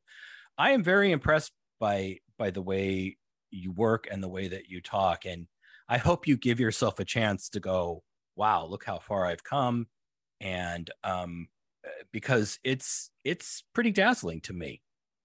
[0.57, 3.17] I am very impressed by by the way
[3.51, 5.47] you work and the way that you talk and
[5.89, 8.03] I hope you give yourself a chance to go,
[8.37, 9.87] wow, look how far I've come.
[10.41, 11.49] And um,
[11.85, 14.83] uh, because it's it's pretty dazzling to me.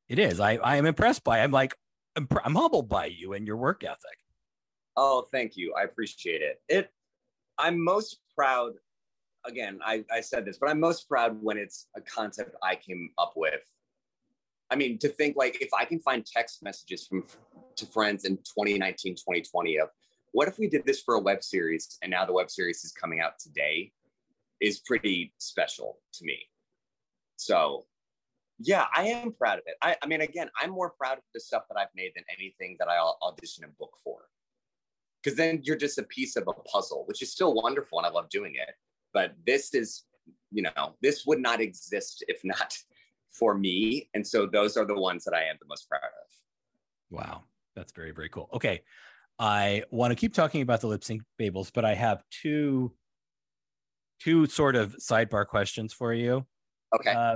[0.10, 0.40] It is.
[0.40, 1.40] I, I am impressed by.
[1.40, 1.44] It.
[1.44, 1.76] I'm like
[2.16, 4.18] I'm, I'm humbled by you and your work ethic.
[4.96, 5.74] Oh, thank you.
[5.78, 6.62] I appreciate it.
[6.70, 6.90] It.
[7.58, 8.74] I'm most proud.
[9.46, 13.10] Again, I, I said this, but I'm most proud when it's a concept I came
[13.18, 13.62] up with.
[14.72, 17.26] I mean, to think like if I can find text messages from
[17.76, 19.90] to friends in 2019, 2020 of
[20.34, 22.92] what if we did this for a web series and now the web series is
[22.92, 23.92] coming out today
[24.60, 26.40] is pretty special to me.
[27.38, 27.86] So
[28.60, 29.76] yeah, I am proud of it.
[29.82, 32.76] I, I mean, again, I'm more proud of the stuff that I've made than anything
[32.80, 34.22] that I audition and book for.
[35.22, 38.10] Because then you're just a piece of a puzzle, which is still wonderful and I
[38.10, 38.74] love doing it.
[39.14, 40.04] But this is,
[40.52, 42.76] you know, this would not exist if not
[43.32, 44.10] for me.
[44.16, 46.32] And so those are the ones that I am the most proud of.
[47.12, 47.44] Wow.
[47.76, 48.50] That's very, very cool.
[48.54, 48.82] Okay.
[49.44, 52.94] I want to keep talking about the lip sync fables, but I have two
[54.22, 56.46] two sort of sidebar questions for you.
[56.96, 57.12] Okay.
[57.12, 57.36] Uh,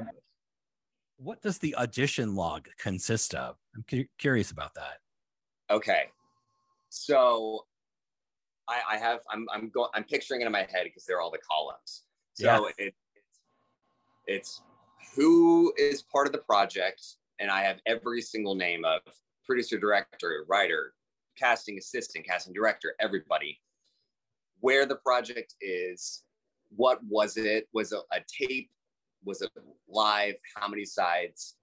[1.17, 3.57] what does the audition log consist of?
[3.75, 4.99] I'm cu- curious about that.
[5.69, 6.03] Okay.
[6.87, 7.65] So
[8.69, 11.31] I, I have I'm I'm going I'm picturing it in my head because they're all
[11.31, 12.03] the columns.
[12.35, 12.61] So yeah.
[12.69, 13.41] it, it's
[14.27, 14.61] it's
[15.13, 17.01] who is part of the project,
[17.39, 19.01] and I have every single name of
[19.45, 20.93] producer, director, writer,
[21.37, 23.59] casting assistant, casting director, everybody.
[24.59, 26.23] Where the project is,
[26.75, 27.67] what was it?
[27.73, 28.69] Was it a tape?
[29.23, 29.51] Was it
[29.87, 30.35] live?
[30.55, 31.55] How many sides?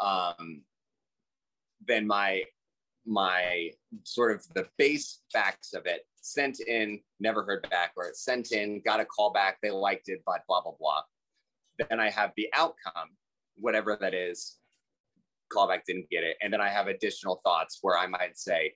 [0.00, 0.62] Um,
[1.86, 2.44] then my
[3.06, 3.70] my
[4.04, 8.52] sort of the base facts of it sent in, never heard back, or it sent
[8.52, 11.02] in, got a call back, they liked it, but blah blah blah.
[11.90, 13.10] Then I have the outcome,
[13.56, 14.56] whatever that is.
[15.52, 18.74] Callback didn't get it, and then I have additional thoughts where I might say,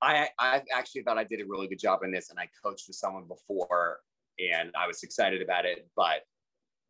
[0.00, 2.84] I I actually thought I did a really good job in this, and I coached
[2.86, 4.00] with someone before,
[4.38, 6.22] and I was excited about it, but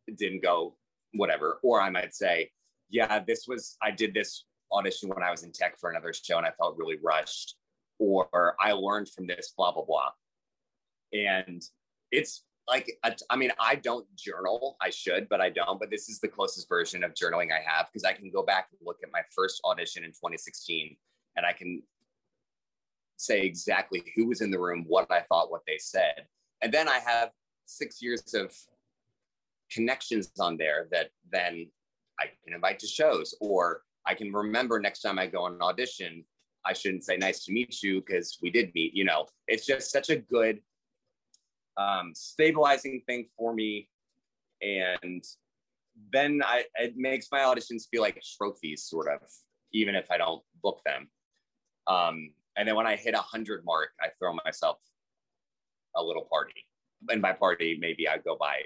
[0.07, 0.75] it didn't go
[1.13, 1.59] whatever.
[1.63, 2.51] Or I might say,
[2.89, 6.37] yeah, this was I did this audition when I was in tech for another show,
[6.37, 7.55] and I felt really rushed.
[7.97, 10.11] Or I learned from this, blah blah blah.
[11.13, 11.61] And
[12.11, 12.91] it's like
[13.29, 14.77] I mean, I don't journal.
[14.81, 15.79] I should, but I don't.
[15.79, 18.67] But this is the closest version of journaling I have because I can go back
[18.71, 20.95] and look at my first audition in 2016,
[21.35, 21.81] and I can
[23.19, 26.25] say exactly who was in the room, what I thought, what they said.
[26.61, 27.31] And then I have
[27.65, 28.55] six years of
[29.69, 31.69] connections on there that then
[32.19, 35.61] I can invite to shows, or I can remember next time I go on an
[35.61, 36.23] audition,
[36.65, 38.93] I shouldn't say nice to meet you because we did meet.
[38.95, 40.61] You know, it's just such a good
[41.77, 43.89] um, stabilizing thing for me.
[44.61, 45.23] And
[46.13, 49.19] then I, it makes my auditions feel like trophies, sort of,
[49.73, 51.09] even if I don't book them.
[51.87, 54.79] Um, and then when I hit a hundred mark, I throw myself
[55.95, 56.65] a little party.
[57.09, 58.57] And by party, maybe I go buy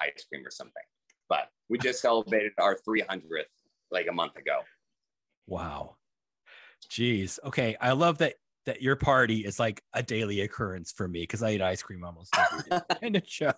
[0.00, 0.82] ice cream or something.
[1.28, 3.44] But we just celebrated our 300th
[3.92, 4.58] like a month ago.
[5.46, 5.98] Wow.
[6.90, 7.38] Jeez.
[7.44, 7.76] Okay.
[7.80, 11.52] I love that that your party is like a daily occurrence for me because I
[11.52, 12.80] eat ice cream almost every day.
[13.02, 13.54] and it shows.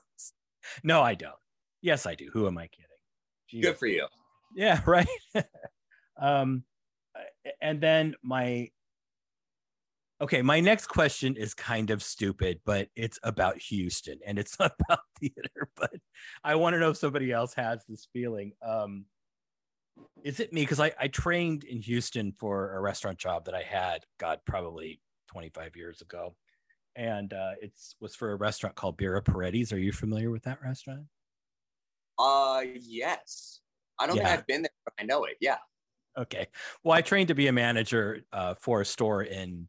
[0.84, 1.32] No, I don't.
[1.80, 2.28] Yes, I do.
[2.34, 2.84] Who am I kidding?
[3.50, 3.62] Jeez.
[3.62, 4.06] Good for you.
[4.54, 5.08] Yeah, right.
[6.20, 6.64] um,
[7.62, 8.68] and then my
[10.20, 14.72] Okay, my next question is kind of stupid, but it's about Houston and it's not
[14.88, 15.94] about theater, but
[16.42, 18.52] I want to know if somebody else has this feeling.
[18.62, 19.04] Um,
[20.24, 20.62] is it me?
[20.62, 25.00] Because I, I trained in Houston for a restaurant job that I had, God, probably
[25.28, 26.34] 25 years ago.
[26.96, 29.72] And uh, it was for a restaurant called Birraporetti's.
[29.72, 31.04] Are you familiar with that restaurant?
[32.18, 33.60] Uh, yes.
[34.00, 34.24] I don't yeah.
[34.24, 35.36] think I've been there, but I know it.
[35.40, 35.58] Yeah.
[36.16, 36.48] Okay.
[36.82, 39.68] Well, I trained to be a manager uh, for a store in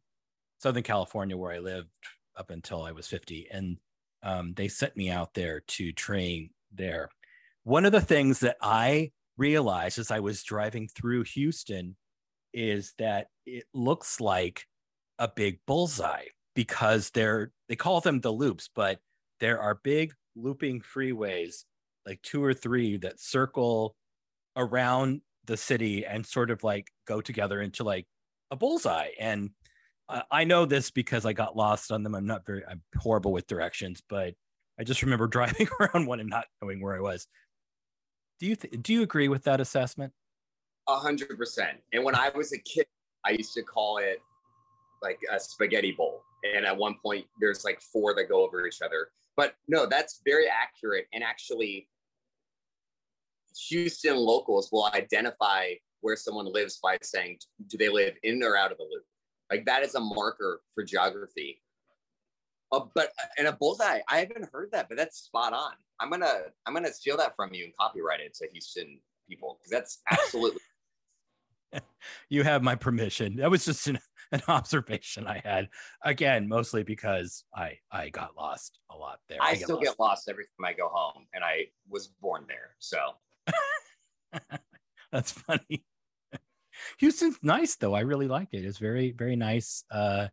[0.60, 1.90] Southern California where I lived
[2.36, 3.48] up until I was 50.
[3.50, 3.78] And
[4.22, 7.08] um, they sent me out there to train there.
[7.64, 11.96] One of the things that I realized as I was driving through Houston
[12.52, 14.66] is that it looks like
[15.18, 18.98] a big bullseye because they're they call them the loops, but
[19.38, 21.64] there are big looping freeways,
[22.06, 23.94] like two or three that circle
[24.56, 28.06] around the city and sort of like go together into like
[28.50, 29.10] a bullseye.
[29.18, 29.50] And
[30.30, 32.14] I know this because I got lost on them.
[32.14, 34.34] I'm not very, I'm horrible with directions, but
[34.78, 37.26] I just remember driving around one and not knowing where I was.
[38.38, 40.12] Do you th- do you agree with that assessment?
[40.88, 41.78] A hundred percent.
[41.92, 42.86] And when I was a kid,
[43.24, 44.18] I used to call it
[45.02, 46.22] like a spaghetti bowl.
[46.54, 49.08] And at one point, there's like four that go over each other.
[49.36, 51.06] But no, that's very accurate.
[51.12, 51.88] And actually,
[53.68, 58.72] Houston locals will identify where someone lives by saying, do they live in or out
[58.72, 59.04] of the loop?
[59.50, 61.62] Like that is a marker for geography.
[62.72, 65.72] Uh, but and a bullseye, I haven't heard that, but that's spot on.
[65.98, 66.34] I'm gonna
[66.66, 70.60] I'm gonna steal that from you and copyright it to Houston people because that's absolutely.
[72.28, 73.36] you have my permission.
[73.36, 73.98] That was just an,
[74.32, 75.68] an observation I had.
[76.04, 79.38] Again, mostly because I I got lost a lot there.
[79.40, 79.86] I, I get still lost.
[79.86, 82.98] get lost every time I go home, and I was born there, so.
[85.10, 85.84] that's funny.
[86.98, 87.94] Houston's nice though.
[87.94, 88.64] I really like it.
[88.64, 90.28] It's very very nice uh,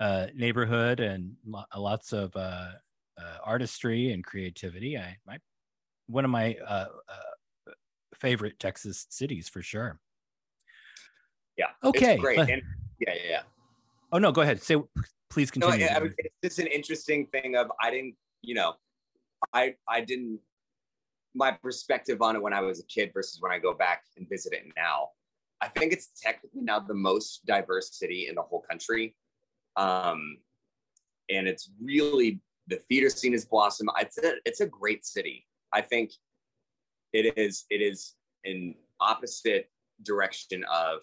[0.00, 2.70] uh, neighborhood and lo- lots of uh,
[3.18, 4.98] uh, artistry and creativity.
[4.98, 5.38] I my
[6.06, 7.72] one of my uh, uh,
[8.16, 9.98] favorite Texas cities for sure.
[11.56, 11.66] Yeah.
[11.82, 12.18] Okay.
[12.18, 12.40] great.
[12.40, 12.62] And,
[12.98, 13.42] yeah, yeah, yeah.
[14.12, 14.62] Oh no, go ahead.
[14.62, 14.76] Say
[15.30, 15.86] please continue.
[15.86, 18.74] No, it's just an interesting thing of I didn't, you know,
[19.52, 20.40] I I didn't
[21.34, 24.28] my perspective on it when I was a kid versus when I go back and
[24.28, 25.10] visit it now.
[25.60, 29.14] I think it's technically now the most diverse city in the whole country.
[29.76, 30.38] Um,
[31.30, 33.90] and it's really the theater scene has blossomed.
[33.98, 35.46] It's a, it's a great city.
[35.72, 36.12] I think
[37.12, 39.70] it is it is an opposite
[40.02, 40.98] direction of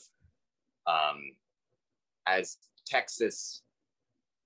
[0.88, 1.36] um,
[2.28, 3.64] as Texas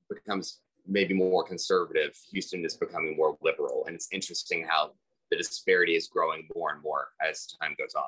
[0.10, 4.92] becomes maybe more conservative, Houston is becoming more liberal, and it's interesting how
[5.32, 8.04] the disparity is growing more and more as time goes on.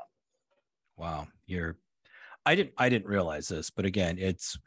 [0.96, 1.78] Wow, you're
[2.48, 4.58] I didn't I didn't realize this, but again, it's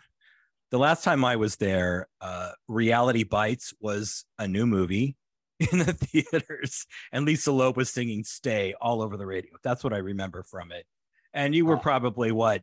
[0.70, 5.16] the last time I was there, uh, Reality Bites was a new movie
[5.72, 9.52] in the theaters, and Lisa Loeb was singing "Stay" all over the radio.
[9.62, 10.84] That's what I remember from it.
[11.32, 12.60] And you were probably what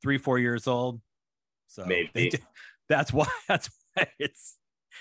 [0.00, 1.00] three, four years old.
[1.66, 2.32] So maybe
[2.88, 4.58] that's why that's why it's.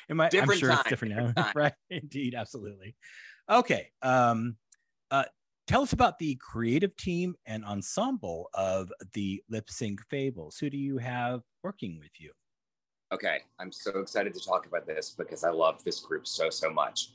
[0.09, 1.74] Am I, different I'm sure time, it's different, different now, right?
[1.91, 2.95] Indeed, absolutely.
[3.47, 3.89] Okay.
[4.01, 4.57] Um,
[5.11, 5.26] uh,
[5.68, 10.57] tell us about the creative team and ensemble of the Lip Sync Fables.
[10.57, 12.32] Who do you have working with you?
[13.14, 16.72] Okay, I'm so excited to talk about this because I love this group so, so
[16.72, 17.09] much.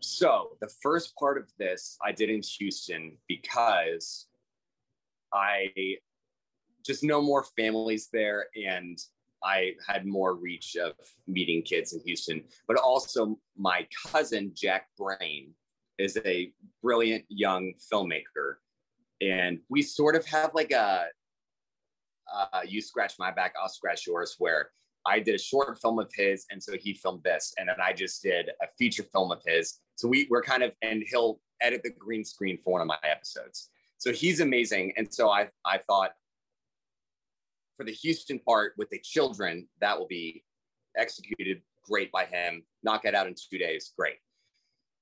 [0.00, 4.26] So, the first part of this I did in Houston because
[5.32, 5.70] I
[6.84, 8.98] just know more families there and
[9.44, 10.92] I had more reach of
[11.26, 15.54] meeting kids in Houston, but also my cousin, Jack Brain,
[15.98, 18.56] is a brilliant young filmmaker.
[19.20, 21.06] And we sort of have like a
[22.32, 24.70] uh, you scratch my back, I'll scratch yours, where
[25.04, 27.92] I did a short film of his, and so he filmed this, and then I
[27.92, 29.80] just did a feature film of his.
[29.96, 32.98] So we we're kind of, and he'll edit the green screen for one of my
[33.02, 33.70] episodes.
[33.98, 36.12] So he's amazing, and so I I thought
[37.76, 40.44] for the Houston part with the children, that will be
[40.96, 42.62] executed great by him.
[42.82, 44.16] Knock it out in two days, great.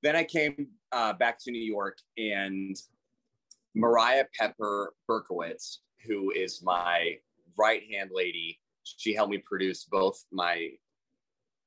[0.02, 2.76] Then I came uh, back to New York, and
[3.74, 7.16] Mariah Pepper Berkowitz, who is my
[7.58, 8.58] right hand lady.
[8.82, 10.70] She helped me produce both my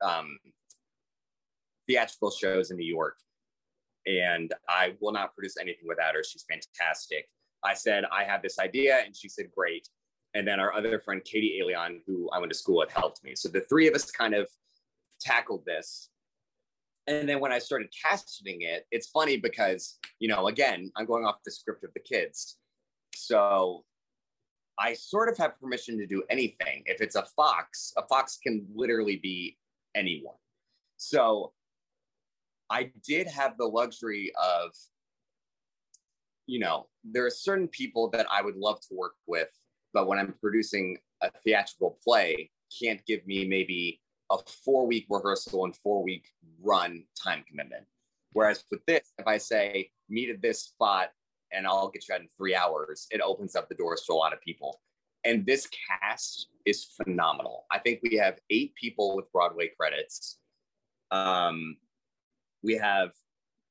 [0.03, 0.37] um,
[1.87, 3.17] theatrical shows in New York.
[4.05, 6.23] And I will not produce anything without her.
[6.23, 7.29] She's fantastic.
[7.63, 8.97] I said, I have this idea.
[9.05, 9.87] And she said, great.
[10.33, 13.35] And then our other friend, Katie Alion, who I went to school with, helped me.
[13.35, 14.49] So the three of us kind of
[15.21, 16.09] tackled this.
[17.07, 21.25] And then when I started casting it, it's funny because, you know, again, I'm going
[21.25, 22.57] off the script of the kids.
[23.13, 23.83] So
[24.79, 26.83] I sort of have permission to do anything.
[26.85, 29.57] If it's a fox, a fox can literally be
[29.95, 30.35] anyone.
[30.97, 31.53] So
[32.69, 34.71] I did have the luxury of,
[36.47, 39.49] you know, there are certain people that I would love to work with,
[39.93, 42.49] but when I'm producing a theatrical play,
[42.81, 44.01] can't give me maybe
[44.33, 46.29] a four week rehearsal and four week
[46.61, 47.85] run time commitment.
[48.33, 51.09] Whereas with this, if I say meet at this spot
[51.51, 54.15] and I'll get you out in three hours, it opens up the doors to a
[54.15, 54.81] lot of people.
[55.23, 55.69] And this
[56.01, 57.65] cast is phenomenal.
[57.71, 60.39] I think we have eight people with Broadway credits.
[61.11, 61.77] Um,
[62.63, 63.11] we have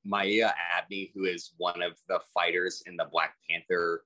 [0.04, 4.04] Maya Abney, who is one of the fighters in the Black Panther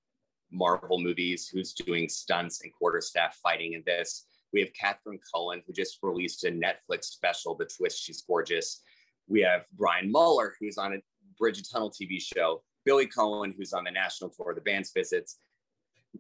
[0.51, 4.27] Marvel movies, who's doing stunts and quarterstaff fighting in this.
[4.57, 8.81] We have Catherine Cohen, who just released a Netflix special, The Twist, She's Gorgeous.
[9.29, 10.97] We have Brian Muller, who's on a
[11.39, 12.63] Bridget Tunnel TV show.
[12.87, 15.37] Billy Cohen, who's on the national tour, the band's visits.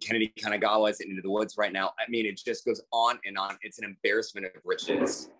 [0.02, 1.92] Kennedy Kanagawa is Into the Woods right now.
[1.98, 3.56] I mean, it just goes on and on.
[3.62, 5.30] It's an embarrassment of riches.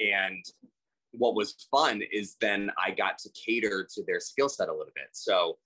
[0.00, 0.44] And
[1.12, 4.92] what was fun is then I got to cater to their skill set a little
[4.96, 5.10] bit.
[5.12, 5.58] So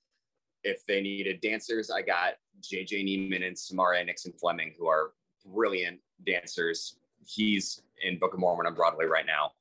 [0.62, 5.12] if they needed dancers, I got JJ Niemann and Samara Nixon Fleming, who are
[5.46, 6.96] brilliant dancers.
[7.26, 9.52] He's in Book of Mormon on Broadway right now.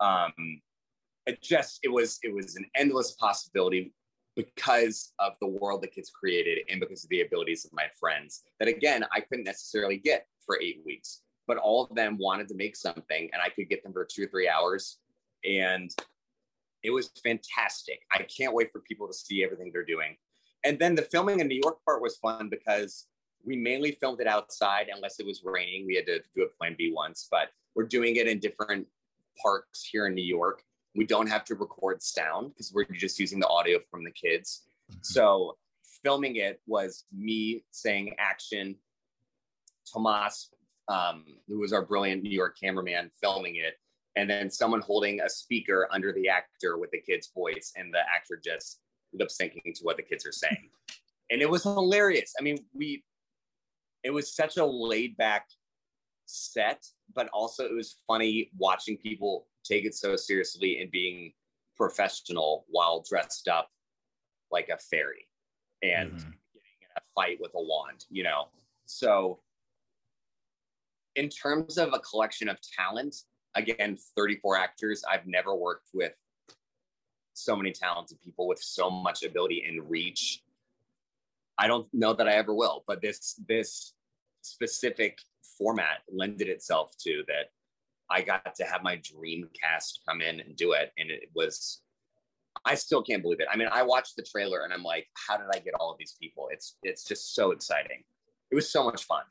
[0.00, 0.60] Um,
[1.26, 3.92] it just it was it was an endless possibility
[4.36, 8.44] because of the world that gets created and because of the abilities of my friends
[8.60, 11.22] that again I couldn't necessarily get for eight weeks.
[11.46, 14.24] but all of them wanted to make something and I could get them for two
[14.24, 14.98] or three hours.
[15.44, 15.90] And
[16.82, 18.00] it was fantastic.
[18.12, 20.16] I can't wait for people to see everything they're doing.
[20.64, 23.06] And then the filming in New York part was fun because
[23.46, 25.86] we mainly filmed it outside unless it was raining.
[25.86, 28.86] We had to do a plan B once, but we're doing it in different
[29.40, 30.62] parks here in New York.
[30.94, 34.64] We don't have to record sound because we're just using the audio from the kids.
[34.90, 34.98] Mm-hmm.
[35.02, 35.56] So
[36.02, 38.76] filming it was me saying action,
[39.92, 40.50] Tomas,
[40.88, 43.74] um, who was our brilliant New York cameraman, filming it,
[44.16, 48.00] and then someone holding a speaker under the actor with the kid's voice, and the
[48.00, 48.80] actor just
[49.12, 50.70] lip syncing to what the kids are saying.
[51.30, 52.32] And it was hilarious.
[52.38, 53.04] I mean, we,
[54.06, 55.46] it was such a laid back
[56.26, 61.32] set, but also it was funny watching people take it so seriously and being
[61.76, 63.68] professional while dressed up
[64.52, 65.26] like a fairy
[65.82, 66.30] and mm-hmm.
[66.54, 68.44] getting in a fight with a wand, you know?
[68.86, 69.40] So,
[71.16, 73.16] in terms of a collection of talent,
[73.56, 76.12] again, 34 actors, I've never worked with
[77.32, 80.42] so many talented people with so much ability and reach.
[81.58, 83.94] I don't know that I ever will, but this this
[84.46, 85.18] specific
[85.58, 87.46] format lended itself to that
[88.10, 90.92] I got to have my dream cast come in and do it.
[90.98, 91.80] And it was
[92.64, 93.48] I still can't believe it.
[93.52, 95.98] I mean, I watched the trailer and I'm like, how did I get all of
[95.98, 96.48] these people?
[96.50, 98.02] It's it's just so exciting.
[98.50, 99.22] It was so much fun.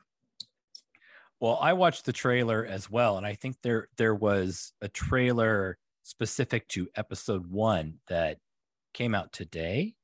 [1.40, 5.78] Well, I watched the trailer as well, and I think there there was a trailer
[6.02, 8.38] specific to episode one that
[8.94, 9.94] came out today,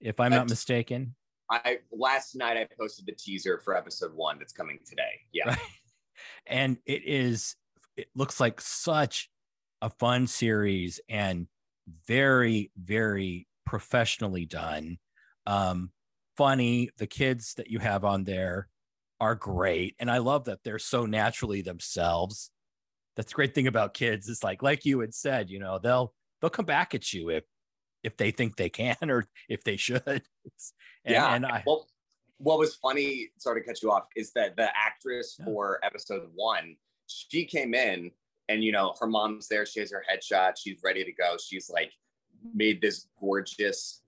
[0.00, 1.16] if I'm not mistaken.
[1.50, 5.20] I last night I posted the teaser for episode one that's coming today.
[5.32, 5.48] Yeah.
[5.48, 5.58] Right.
[6.48, 7.54] And it is
[7.96, 9.30] it looks like such
[9.82, 11.46] a fun series and
[12.06, 14.98] very, very professionally done.
[15.46, 15.90] Um,
[16.36, 16.90] funny.
[16.98, 18.68] The kids that you have on there
[19.20, 19.96] are great.
[19.98, 22.50] And I love that they're so naturally themselves.
[23.16, 24.28] That's the great thing about kids.
[24.28, 27.44] It's like, like you had said, you know, they'll they'll come back at you if
[28.02, 30.02] if they think they can or if they should.
[30.06, 30.22] and,
[31.04, 31.34] yeah.
[31.34, 31.86] And I, well,
[32.38, 35.44] what was funny, sorry to cut you off, is that the actress yeah.
[35.44, 36.76] for episode one,
[37.06, 38.10] she came in
[38.48, 41.70] and you know her mom's there she has her headshot she's ready to go she's
[41.70, 41.92] like
[42.54, 44.02] made this gorgeous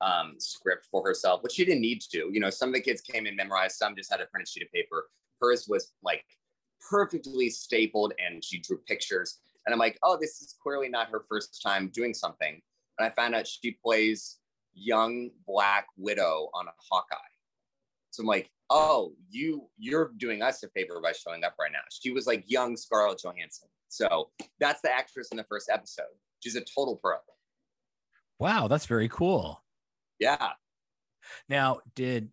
[0.00, 3.00] um, script for herself which she didn't need to you know some of the kids
[3.00, 5.08] came in memorized some just had a printed sheet of paper
[5.40, 6.24] hers was like
[6.90, 11.24] perfectly stapled and she drew pictures and i'm like oh this is clearly not her
[11.28, 12.60] first time doing something
[12.98, 14.38] and i found out she plays
[14.74, 17.16] young black widow on hawkeye
[18.10, 21.78] so i'm like oh you you're doing us a favor by showing up right now
[21.90, 26.06] she was like young scarlett johansson so that's the actress in the first episode.
[26.40, 27.14] She's a total pro.
[28.40, 29.62] Wow, that's very cool.
[30.18, 30.50] Yeah.
[31.48, 32.30] Now, did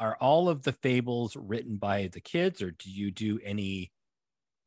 [0.00, 3.92] are all of the fables written by the kids, or do you do any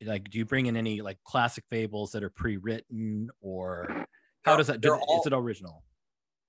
[0.06, 4.06] like do you bring in any like classic fables that are pre-written, or
[4.44, 4.94] how does that do?
[4.94, 5.84] All, is it original?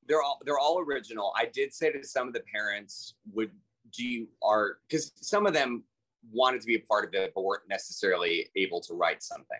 [0.09, 1.32] They're all they're all original.
[1.36, 3.51] I did say to some of the parents, would
[3.93, 5.84] do you are because some of them
[6.30, 9.59] wanted to be a part of it, but weren't necessarily able to write something.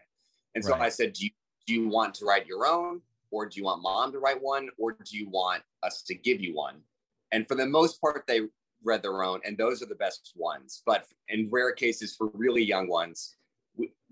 [0.55, 0.83] And so right.
[0.83, 1.31] I said, do you,
[1.67, 3.01] do you want to write your own?
[3.31, 4.69] Or do you want mom to write one?
[4.79, 6.77] Or do you want us to give you one?
[7.33, 8.43] And for the most part, they
[8.85, 10.83] read their own, and those are the best ones.
[10.85, 13.37] But in rare cases, for really young ones,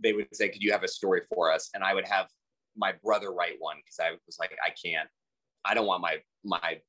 [0.02, 1.68] they would say, Could you have a story for us?
[1.74, 2.28] And I would have
[2.76, 5.08] my brother write one because I was like, I can't,
[5.64, 6.80] I don't want my my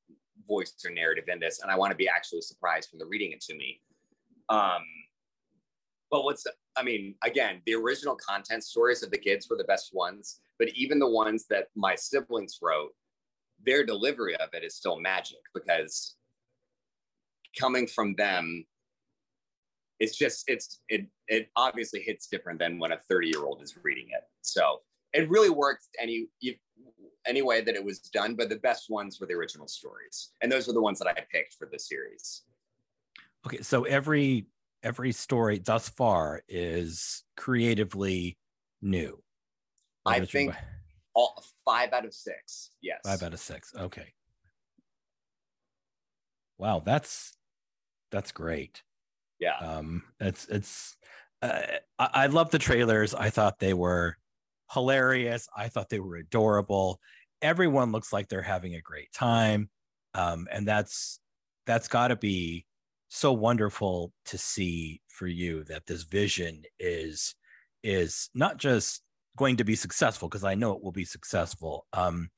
[0.48, 3.32] voice or narrative in this, and I want to be actually surprised from they're reading
[3.32, 3.82] it to me.
[4.50, 4.84] Um,
[6.10, 9.92] but what's I mean, again, the original content stories of the kids were the best
[9.94, 12.92] ones, but even the ones that my siblings wrote,
[13.66, 16.16] their delivery of it is still magic because
[17.60, 18.66] coming from them,
[20.00, 23.78] it's just it's it it obviously hits different than when a 30 year old is
[23.84, 24.24] reading it.
[24.42, 24.82] So
[25.14, 26.28] it really worked any
[27.28, 30.52] any way that it was done, but the best ones were the original stories, and
[30.52, 32.44] those were the ones that I picked for the series.
[33.46, 34.48] Okay, so every
[34.84, 38.38] every story thus far is creatively
[38.82, 39.22] new.
[40.06, 40.54] I think
[41.14, 42.72] all five out of six.
[42.82, 43.00] Yes.
[43.04, 43.74] Five out of six.
[43.76, 44.14] Okay.
[46.58, 47.34] Wow, that's
[48.12, 48.84] that's great.
[49.40, 49.58] Yeah.
[49.58, 50.96] Um, it's it's
[51.42, 51.62] uh,
[51.98, 53.14] I, I love the trailers.
[53.16, 54.18] I thought they were
[54.74, 55.48] hilarious.
[55.56, 57.00] I thought they were adorable.
[57.42, 59.70] Everyone looks like they're having a great time.
[60.14, 61.20] Um, and that's
[61.66, 62.66] that's got to be
[63.10, 67.36] so wonderful to see for you that this vision is
[67.84, 69.02] is not just
[69.38, 71.86] going to be successful because I know it will be successful.
[71.94, 72.30] Um,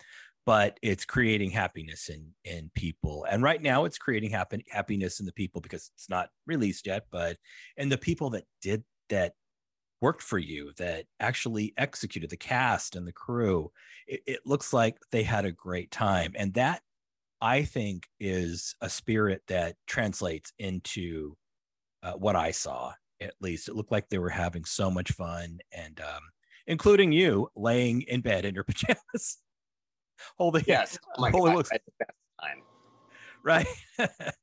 [0.45, 5.25] but it's creating happiness in in people and right now it's creating happy, happiness in
[5.25, 7.37] the people because it's not released yet but
[7.77, 9.33] and the people that did that
[10.03, 13.71] worked for you that actually executed the cast and the crew
[14.07, 16.33] it, it looks like they had a great time.
[16.35, 16.81] And that
[17.41, 21.35] i think is a spirit that translates into
[22.03, 23.69] uh, what i saw at least.
[23.69, 26.21] It looked like they were having so much fun and um,
[26.67, 29.37] including you laying in bed in your pajamas.
[30.37, 30.97] Holding yes.
[31.17, 32.61] Oh my holding God, looks, the best time.
[33.43, 33.67] Right.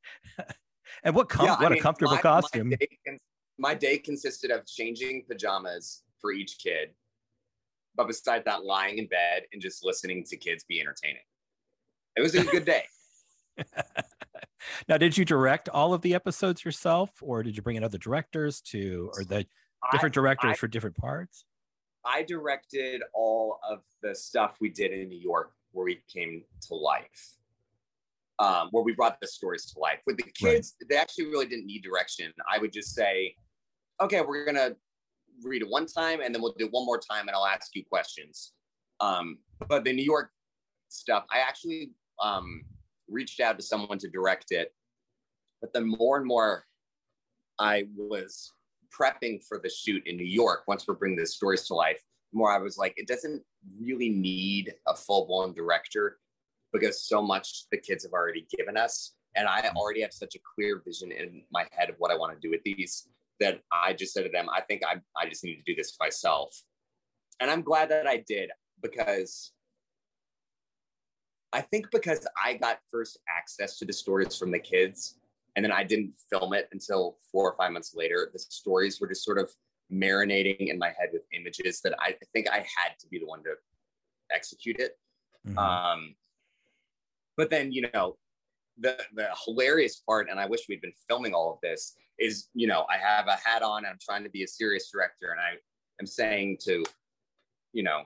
[1.03, 2.71] And what com- Yeah, I what mean, a comfortable my- costume.
[2.71, 2.77] My
[3.61, 6.89] my day consisted of changing pajamas for each kid,
[7.95, 11.23] but besides that, lying in bed and just listening to kids be entertaining.
[12.17, 12.85] It was a good day.
[14.89, 17.99] now did you direct all of the episodes yourself or did you bring in other
[17.99, 19.45] directors to or the
[19.93, 21.45] different directors I- for different parts
[22.05, 26.75] I directed all of the stuff we did in New York where we came to
[26.75, 27.37] life,
[28.39, 30.01] um, where we brought the stories to life.
[30.07, 32.33] With the kids, they actually really didn't need direction.
[32.51, 33.35] I would just say,
[34.01, 34.77] okay, we're going to
[35.43, 37.75] read it one time and then we'll do it one more time and I'll ask
[37.75, 38.53] you questions.
[39.01, 39.39] Um,
[39.69, 40.31] but the New York
[40.89, 42.63] stuff, I actually um,
[43.09, 44.73] reached out to someone to direct it.
[45.61, 46.65] But then more and more
[47.59, 48.53] I was
[48.99, 52.01] prepping for the shoot in New York, once we're bringing the stories to life,
[52.33, 53.43] the more I was like, it doesn't
[53.81, 56.19] really need a full blown director
[56.73, 59.15] because so much the kids have already given us.
[59.37, 62.33] And I already have such a clear vision in my head of what I want
[62.35, 63.07] to do with these
[63.41, 65.97] that I just said to them, I think I, I just need to do this
[65.99, 66.62] myself.
[67.41, 68.51] And I'm glad that I did
[68.82, 69.53] because
[71.53, 75.16] I think because I got first access to the stories from the kids,
[75.57, 78.30] and then I didn't film it until four or five months later.
[78.32, 79.51] The stories were just sort of
[79.93, 83.43] marinating in my head with images that I think I had to be the one
[83.43, 83.55] to
[84.30, 84.97] execute it.
[85.47, 85.59] Mhm.
[85.59, 86.14] Um,
[87.36, 88.16] but then, you know,
[88.81, 92.66] the the hilarious part, and I wish we'd been filming all of this, is you
[92.66, 95.41] know, I have a hat on and I'm trying to be a serious director, and
[95.41, 95.59] I
[96.01, 96.85] am saying to,
[97.72, 98.03] you know,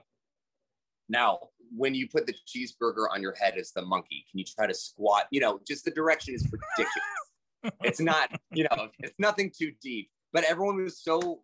[1.09, 1.39] now
[1.75, 4.73] when you put the cheeseburger on your head as the monkey, can you try to
[4.73, 5.27] squat?
[5.31, 7.75] You know, just the direction is ridiculous.
[7.83, 11.41] it's not, you know, it's nothing too deep, but everyone was so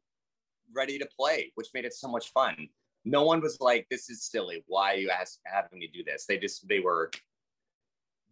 [0.75, 2.67] ready to play, which made it so much fun.
[3.03, 4.63] No one was like, "This is silly.
[4.67, 7.09] Why are you ask, having me do this?" They just they were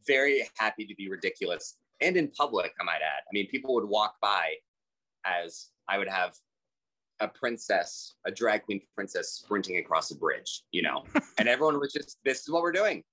[0.08, 2.74] very happy to be ridiculous and in public.
[2.80, 3.22] I might add.
[3.22, 4.56] I mean, people would walk by
[5.26, 6.34] as I would have
[7.20, 10.64] a princess, a drag queen princess, sprinting across a bridge.
[10.72, 11.04] You know,
[11.38, 13.04] and everyone was just, "This is what we're doing."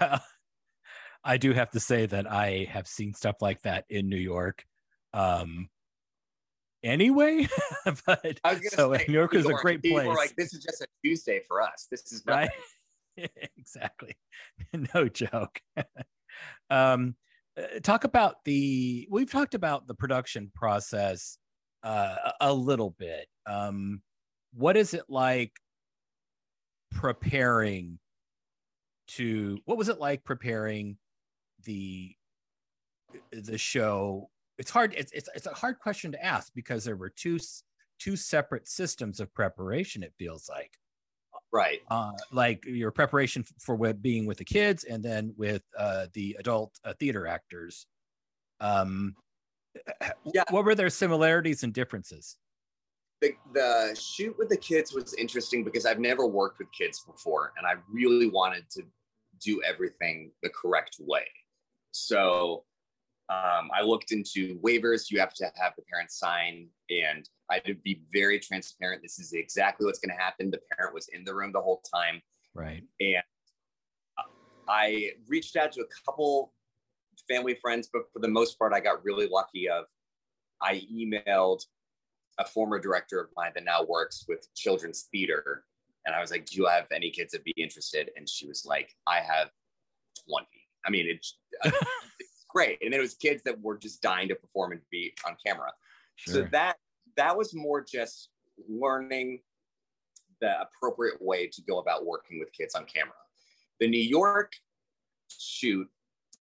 [1.22, 4.64] I do have to say that I have seen stuff like that in New York.
[5.12, 5.68] Um,
[6.82, 7.46] anyway,
[8.06, 10.64] but I was gonna so say, New York is a great place, like, "This is
[10.64, 11.86] just a Tuesday for us.
[11.90, 12.50] This is nothing." right?
[13.58, 14.16] exactly,
[14.94, 15.60] no joke.
[16.70, 17.16] um,
[17.58, 19.08] uh, talk about the.
[19.10, 21.38] We've talked about the production process
[21.82, 23.26] uh, a little bit.
[23.46, 24.02] Um,
[24.54, 25.52] what is it like
[26.90, 27.98] preparing
[29.08, 29.58] to?
[29.64, 30.96] What was it like preparing
[31.64, 32.14] the
[33.32, 37.10] the show it's hard it's, it's it's a hard question to ask because there were
[37.10, 37.38] two
[37.98, 40.72] two separate systems of preparation it feels like
[41.52, 41.80] Right.
[41.90, 46.78] uh like your preparation for being with the kids and then with uh the adult
[46.84, 47.86] uh, theater actors
[48.60, 49.16] um
[50.32, 50.44] Yeah.
[50.50, 52.36] what were their similarities and differences
[53.20, 57.52] the, the shoot with the kids was interesting because I've never worked with kids before
[57.58, 58.82] and I really wanted to
[59.42, 61.26] do everything the correct way.
[61.92, 62.64] So
[63.30, 67.64] um, I looked into waivers you have to have the parents sign, and I had
[67.66, 69.02] to be very transparent.
[69.02, 70.50] This is exactly what's going to happen.
[70.50, 72.20] The parent was in the room the whole time.
[72.54, 73.22] right And
[74.68, 76.52] I reached out to a couple
[77.28, 79.68] family friends, but for the most part, I got really lucky.
[79.68, 79.84] Of
[80.60, 81.60] I emailed
[82.38, 85.64] a former director of mine that now works with children's theater,
[86.04, 88.64] and I was like, "Do you have any kids that be interested?" And she was
[88.66, 89.50] like, "I have
[90.28, 90.46] 20."
[90.84, 91.76] I mean, it's, it's
[92.54, 95.36] great, and then it was kids that were just dying to perform and be on
[95.44, 95.72] camera.
[96.26, 96.76] So that
[97.16, 98.28] that was more just
[98.68, 99.40] learning
[100.40, 103.14] the appropriate way to go about working with kids on camera.
[103.78, 104.52] The New York
[105.28, 105.88] shoot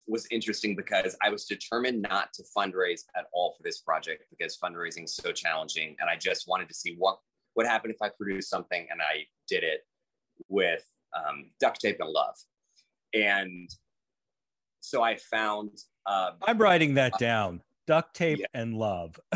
[0.06, 4.56] was interesting because I was determined not to fundraise at all for this project because
[4.56, 7.18] fundraising is so challenging, and I just wanted to see what
[7.56, 9.86] would happen if I produced something, and I did it
[10.48, 10.84] with
[11.14, 12.36] um, duct tape and love,
[13.14, 13.68] and
[14.86, 15.70] so I found.
[16.06, 18.46] Uh, i'm writing that down duct tape Yeah.
[18.54, 19.18] and love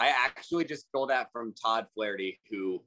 [0.00, 2.82] I actually just stole that from Todd Flaherty, who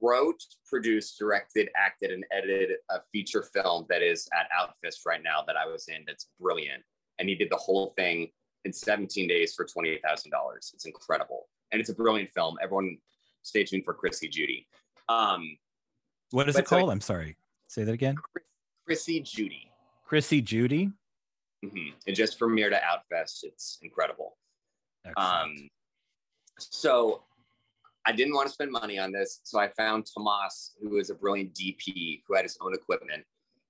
[0.00, 5.42] wrote, produced, directed, acted, and edited a feature film that is at Outfest right now
[5.46, 6.04] that I was in.
[6.06, 6.82] That's brilliant,
[7.18, 8.30] and he did the whole thing
[8.64, 10.70] in 17 days for twenty thousand dollars.
[10.74, 11.48] It's incredible.
[11.72, 12.56] and it's a brilliant film.
[12.62, 12.98] Everyone,
[13.42, 14.68] stay tuned for Chrissy Judy.
[15.08, 15.56] Um,
[16.30, 16.82] what is it called?
[16.88, 17.36] so- I'm sorry.
[17.66, 18.14] Say that again.
[18.86, 19.69] Chrissy Judy.
[20.10, 20.90] Chrissy Judy.
[21.62, 23.44] hmm It just premiered at Outfest.
[23.44, 24.36] It's incredible.
[25.06, 25.42] Excellent.
[25.44, 25.68] Um,
[26.58, 27.22] so
[28.04, 29.40] I didn't want to spend money on this.
[29.44, 33.22] So I found Tomas, who is a brilliant DP who had his own equipment.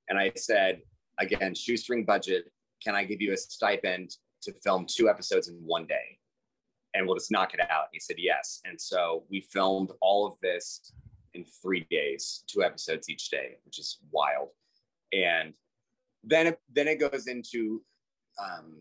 [0.08, 0.80] And I said,
[1.18, 2.50] again, shoestring budget,
[2.82, 6.16] can I give you a stipend to film two episodes in one day?
[6.94, 7.68] And we'll just knock it out.
[7.68, 8.62] And he said, yes.
[8.64, 10.90] And so we filmed all of this
[11.34, 14.48] in three days, two episodes each day, which is wild.
[15.12, 15.52] And
[16.24, 17.82] then it, then it goes into
[18.38, 18.76] um,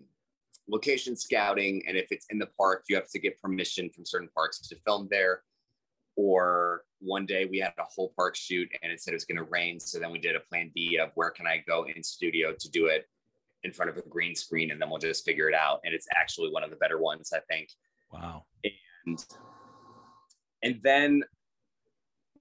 [0.70, 4.30] location scouting and if it's in the park you have to get permission from certain
[4.36, 5.42] parks to film there.
[6.16, 9.38] Or one day we had a whole park shoot and it said it was going
[9.38, 12.04] to rain so then we did a plan b of where can i go in
[12.04, 13.08] studio to do it
[13.64, 15.80] in front of a green screen and then we'll just figure it out.
[15.84, 17.70] And it's actually one of the better ones i think.
[18.12, 18.46] Wow.
[19.06, 19.26] and
[20.64, 21.24] and then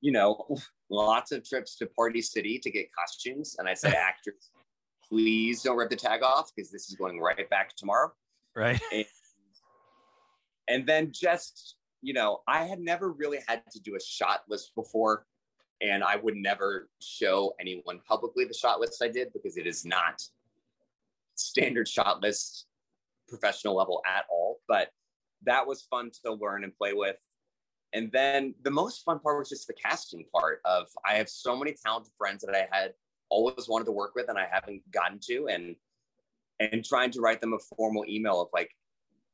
[0.01, 0.57] you know
[0.91, 3.57] lots of trips to party city to get costumes.
[3.59, 4.51] And i said actors
[5.11, 8.13] please don't rip the tag off because this is going right back tomorrow
[8.55, 8.81] Right.
[10.69, 14.73] and then just you know i had never really had to do a shot list
[14.75, 15.25] before
[15.81, 19.85] and i would never show anyone publicly the shot list i did because it is
[19.85, 20.21] not
[21.35, 22.67] standard shot list
[23.29, 24.89] professional level at all but
[25.45, 27.17] that was fun to learn and play with
[27.95, 31.57] and then the most fun part was just the casting part of i have so
[31.57, 32.93] many talented friends that i had
[33.31, 35.77] always wanted to work with and i haven't gotten to and
[36.61, 38.71] and trying to write them a formal email of like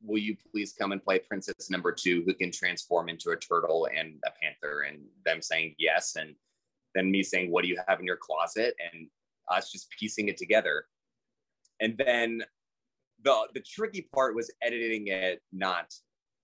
[0.04, 3.88] will you please come and play princess number two who can transform into a turtle
[3.96, 4.82] and a panther?
[4.82, 6.34] And them saying yes and
[6.94, 8.74] then me saying what do you have in your closet?
[8.92, 9.08] And
[9.50, 10.86] us just piecing it together.
[11.80, 12.42] And then
[13.22, 15.94] the the tricky part was editing it not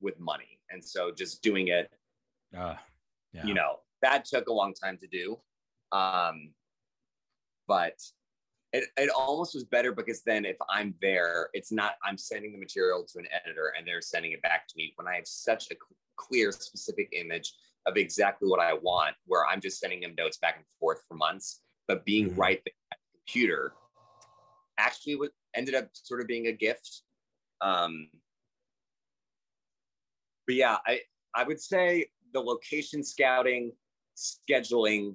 [0.00, 1.90] with money and so just doing it
[2.56, 2.74] Uh,
[3.34, 3.44] yeah.
[3.44, 5.38] you know that took a long time to do.
[5.92, 6.52] Um
[7.70, 8.02] but
[8.72, 12.58] it, it almost was better because then if i'm there it's not i'm sending the
[12.58, 15.70] material to an editor and they're sending it back to me when i have such
[15.70, 15.76] a
[16.16, 17.54] clear specific image
[17.86, 21.14] of exactly what i want where i'm just sending them notes back and forth for
[21.14, 22.38] months but being Mhm.
[22.38, 23.72] right there at the computer
[24.76, 27.02] actually what ended up sort of being a gift
[27.60, 28.10] um
[30.46, 31.00] but yeah i
[31.36, 33.72] i would say the location scouting
[34.16, 35.14] scheduling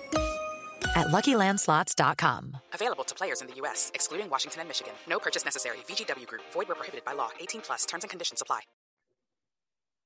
[0.95, 2.57] at luckylandslots.com.
[2.73, 4.93] Available to players in the U.S., excluding Washington and Michigan.
[5.07, 5.77] No purchase necessary.
[5.87, 7.29] VGW Group, void where prohibited by law.
[7.39, 8.61] 18 plus terms and conditions apply.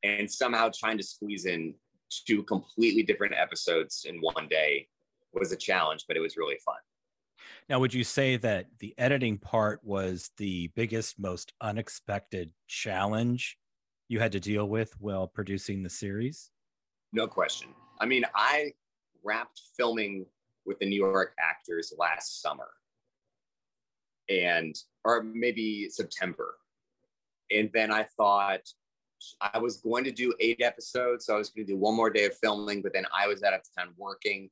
[0.04, 1.74] and somehow trying to squeeze in
[2.28, 4.88] two completely different episodes in one day
[5.34, 6.76] was a challenge but it was really fun
[7.68, 13.58] Now, would you say that the editing part was the biggest, most unexpected challenge
[14.08, 16.52] you had to deal with while producing the series?
[17.12, 17.70] no question
[18.00, 18.72] i mean i
[19.24, 20.26] wrapped filming
[20.66, 22.70] with the new york actors last summer.
[24.30, 26.56] And or maybe september.
[27.52, 28.62] And then i thought
[29.42, 32.10] i was going to do eight episodes so i was going to do one more
[32.10, 34.50] day of filming but then i was out of town working.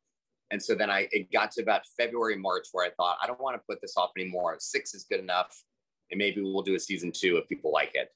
[0.51, 3.41] And so then i it got to about february march where i thought i don't
[3.41, 4.55] want to put this off anymore.
[4.59, 5.63] Six is good enough
[6.11, 8.09] and maybe we'll do a season two if people like it.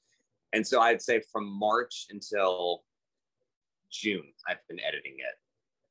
[0.52, 2.84] And so i'd say from march until
[3.90, 5.34] june i've been editing it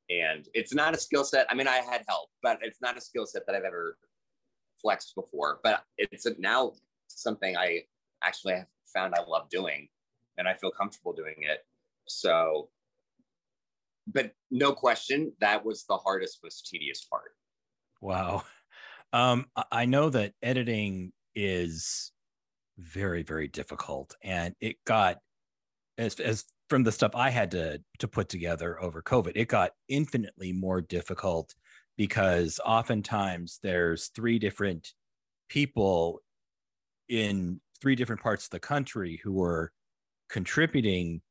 [0.09, 1.47] and it's not a skill set.
[1.49, 3.97] I mean i had help but it's not a skill set that i've ever
[4.81, 6.73] flexed before but it's a, now
[7.07, 7.81] something i
[8.23, 9.87] actually have found i love doing
[10.37, 11.65] and i feel comfortable doing it.
[12.07, 12.69] So
[14.11, 17.31] but no question that was the hardest most tedious part.
[18.01, 18.43] Wow.
[19.13, 22.11] Um, I- know that editing is
[22.77, 25.19] very, very difficult, and it got
[25.97, 29.71] as as from the stuff I had to to put together over COVID, it got
[29.87, 31.55] infinitely more difficult
[31.97, 34.93] because oftentimes there's three different
[35.49, 36.21] people
[37.09, 39.71] in three different parts of the country who were
[40.29, 41.21] contributing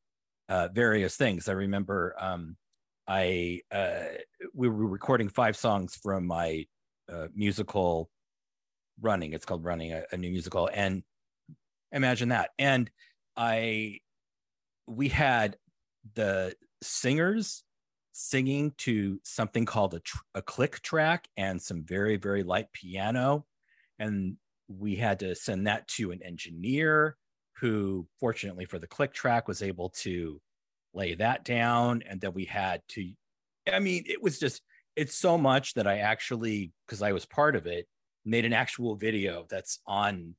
[0.48, 1.48] uh, various things.
[1.48, 2.56] I remember um,
[3.06, 4.04] I uh,
[4.54, 6.66] we were recording five songs from my
[7.12, 8.10] uh, musical
[9.00, 9.32] running.
[9.32, 11.02] It's called Running, a, a new musical, and
[11.92, 12.50] imagine that.
[12.58, 12.90] And
[13.36, 13.98] I
[14.86, 15.56] we had
[16.14, 17.64] the singers
[18.12, 23.44] singing to something called a, tr- a click track and some very very light piano.
[23.98, 24.36] And
[24.68, 27.16] we had to send that to an engineer
[27.58, 30.40] who fortunately for the click track was able to
[30.94, 32.02] lay that down.
[32.06, 33.12] And then we had to
[33.72, 34.62] i mean it was just
[34.94, 37.86] it's so much that i actually because i was part of it
[38.24, 40.34] made an actual video that's on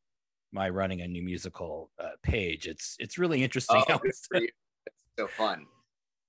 [0.57, 4.49] my running a new musical uh, page it's it's really interesting Oh, it's, for you.
[4.85, 5.65] That's so fun.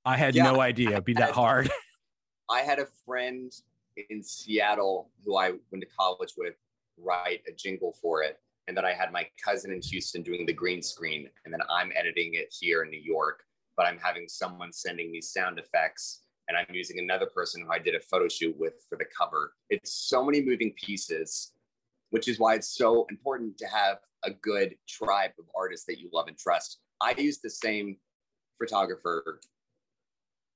[0.04, 0.44] i had Yeah.
[0.52, 1.70] no idea it'd be that hard
[2.50, 3.52] I had a friend
[4.10, 6.54] in Seattle who I went to college with
[6.96, 8.38] write a jingle for it.
[8.66, 11.28] And then I had my cousin in Houston doing the green screen.
[11.44, 13.42] And then I'm editing it here in New York,
[13.76, 16.22] but I'm having someone sending me sound effects.
[16.48, 19.52] And I'm using another person who I did a photo shoot with for the cover.
[19.68, 21.52] It's so many moving pieces,
[22.08, 26.08] which is why it's so important to have a good tribe of artists that you
[26.12, 26.78] love and trust.
[27.00, 27.96] I use the same
[28.58, 29.40] photographer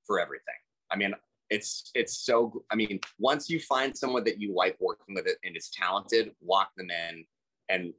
[0.07, 0.55] for everything.
[0.91, 1.15] I mean,
[1.53, 5.37] it's it's so i mean once you find someone that you like working with it
[5.45, 7.25] and is talented lock them in
[7.69, 7.93] and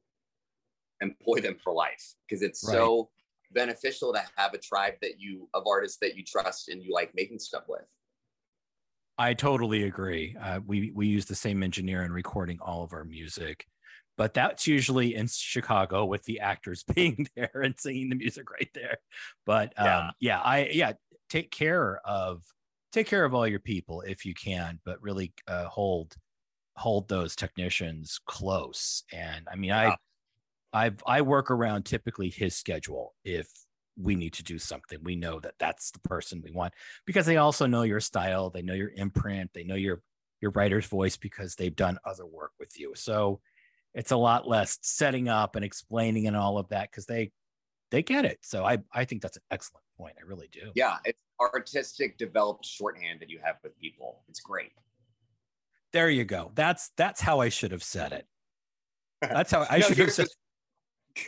[1.02, 3.10] employ them for life because it's so
[3.52, 7.12] beneficial to have a tribe that you of artists that you trust and you like
[7.14, 7.86] making stuff with
[9.20, 10.36] I totally agree.
[10.42, 13.68] Uh, we we use the same engineer in recording all of our music,
[14.18, 18.70] but that's usually in Chicago with the actors being there and singing the music right
[18.74, 18.98] there.
[19.46, 20.12] But um, Yeah.
[20.20, 20.94] yeah, I yeah
[21.30, 22.44] take care of
[22.92, 26.16] take care of all your people if you can, but really uh, hold
[26.78, 29.04] hold those technicians close.
[29.12, 29.96] And I mean, I Yeah.
[30.74, 33.48] I I work around typically his schedule if
[33.98, 35.00] we need to do something.
[35.04, 36.74] We know that that's the person we want
[37.06, 40.02] because they also know your style, they know your imprint, they know your
[40.42, 42.94] your writer's voice because they've done other work with you.
[42.96, 43.42] So
[43.94, 47.32] it's a lot less setting up and explaining and all of that because they
[47.92, 48.40] they get it.
[48.42, 50.16] So I I think that's an excellent point.
[50.20, 50.72] I really do.
[50.76, 54.72] yeah it's artistic developed shorthand that you have with people it's great
[55.92, 56.52] There you go.
[56.56, 58.26] That's that's how I should have said it.
[59.22, 60.28] That's how I No, should have said.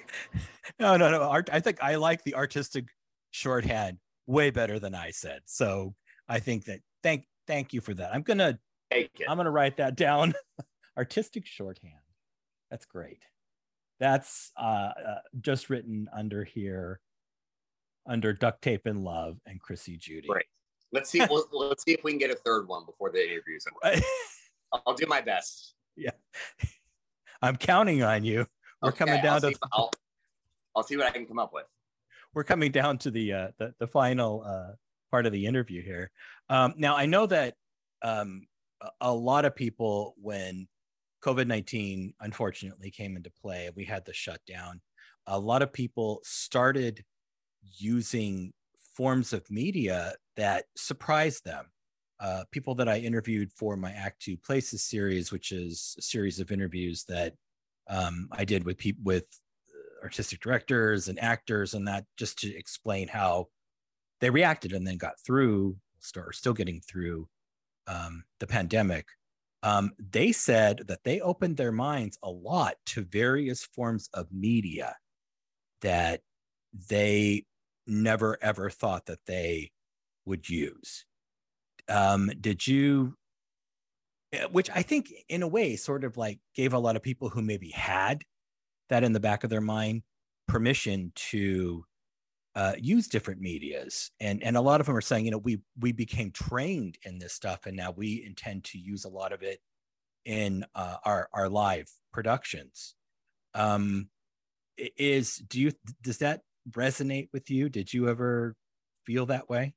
[0.79, 1.21] No, no, no.
[1.21, 2.85] Art, I think I like the artistic
[3.31, 5.41] shorthand way better than I said.
[5.45, 5.93] So
[6.27, 8.13] I think that thank thank you for that.
[8.13, 8.57] I'm gonna
[8.91, 10.33] take it I'm gonna write that down.
[10.97, 11.93] artistic shorthand.
[12.75, 13.23] That's great.
[14.01, 16.99] That's uh, uh, just written under here,
[18.05, 20.27] under duct tape and love and Chrissy Judy.
[20.27, 20.43] great
[20.91, 23.65] let's see we'll, let's see if we can get a third one before the interview's
[23.85, 24.01] over
[24.85, 26.11] I'll- do my best Yeah.
[27.41, 28.45] I'm counting on you.
[28.81, 29.91] We're Okay, coming down I'll to see, I'll,
[30.75, 31.65] I'll see what i can come up with
[32.33, 34.73] we're coming down to the uh, the, the final uh,
[35.11, 36.11] part of the interview here.
[36.49, 37.55] Um, now, I know that
[38.01, 38.45] um,
[38.99, 40.67] a lot of people, when
[41.25, 44.81] COVID nineteen unfortunately came into play, we had the shutdown.
[45.27, 47.03] A lot of people started
[47.77, 48.53] using
[48.95, 51.65] forms of media that surprised them.
[52.19, 56.39] Uh, people that I interviewed for my Act Two Places series, which is a series
[56.39, 57.33] of interviews that
[57.89, 59.25] um, I did with people with
[60.03, 63.47] artistic directors and actors and that just to explain how
[64.21, 65.75] they reacted and then got through
[66.15, 67.27] or still getting through
[67.87, 69.07] um, the pandemic
[69.63, 74.95] um, they said that they opened their minds a lot to various forms of media
[75.81, 76.21] that
[76.89, 77.43] they
[77.87, 79.71] never ever thought that they
[80.25, 81.05] would use.
[81.87, 83.15] Um, did you
[84.33, 87.29] eh, which i think in a way sort of like gave a lot of people
[87.29, 88.23] who maybe had
[88.89, 90.01] that in the back of their mind
[90.47, 91.85] permission to
[92.55, 94.11] uh, use different medias.
[94.19, 97.19] And and a lot of them are saying you know we we became trained in
[97.19, 99.59] this stuff and now we intend to use a lot of it
[100.25, 102.95] in uh, our our live productions.
[103.53, 104.09] Um
[104.77, 106.41] is do you does that
[106.71, 107.69] resonate with you?
[107.69, 108.55] Did you ever
[109.05, 109.73] feel that way?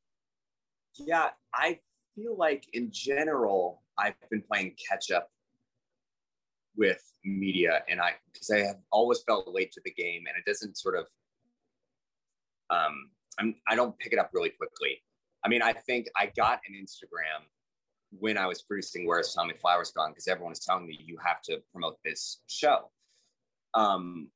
[0.97, 1.79] Yeah, I
[2.15, 5.31] feel like in general, I've been playing catch up
[6.77, 10.49] with media, and I because I have always felt late to the game, and it
[10.49, 11.07] doesn't sort of.
[12.71, 15.03] Um, I'm I don't pick it up really quickly.
[15.45, 17.45] I mean, I think I got an Instagram
[18.11, 21.43] when I was producing Where's Tommy Flowers Gone because everyone was telling me you have
[21.43, 22.91] to promote this show.
[23.75, 24.29] Um,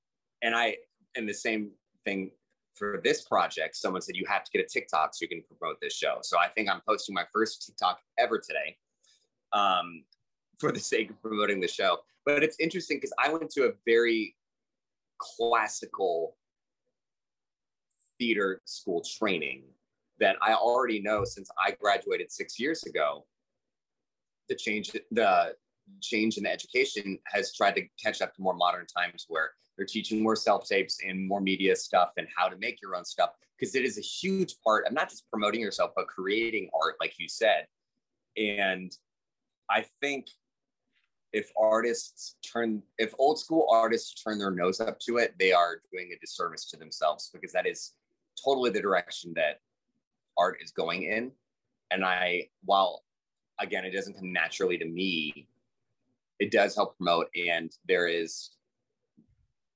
[0.42, 0.76] and I
[1.16, 1.70] and the same
[2.04, 2.30] thing
[2.74, 5.76] for this project, someone said you have to get a TikTok so you can promote
[5.80, 6.18] this show.
[6.22, 8.76] So I think I'm posting my first TikTok ever today
[9.52, 10.04] um,
[10.58, 11.98] for the sake of promoting the show.
[12.24, 14.36] But it's interesting because I went to a very
[15.18, 16.36] classical
[18.22, 19.64] theater school training
[20.20, 23.26] that I already know since I graduated six years ago.
[24.48, 25.56] The change, the
[26.00, 29.86] change in the education has tried to catch up to more modern times where they're
[29.86, 33.30] teaching more self tapes and more media stuff and how to make your own stuff
[33.58, 37.14] because it is a huge part of not just promoting yourself but creating art like
[37.18, 37.66] you said
[38.36, 38.92] and
[39.70, 40.26] i think
[41.32, 45.80] if artists turn if old school artists turn their nose up to it they are
[45.90, 47.92] doing a disservice to themselves because that is
[48.42, 49.60] totally the direction that
[50.38, 51.32] art is going in.
[51.90, 53.02] And i while
[53.60, 55.46] again it doesn't come naturally to me
[56.38, 58.52] it does help promote and there is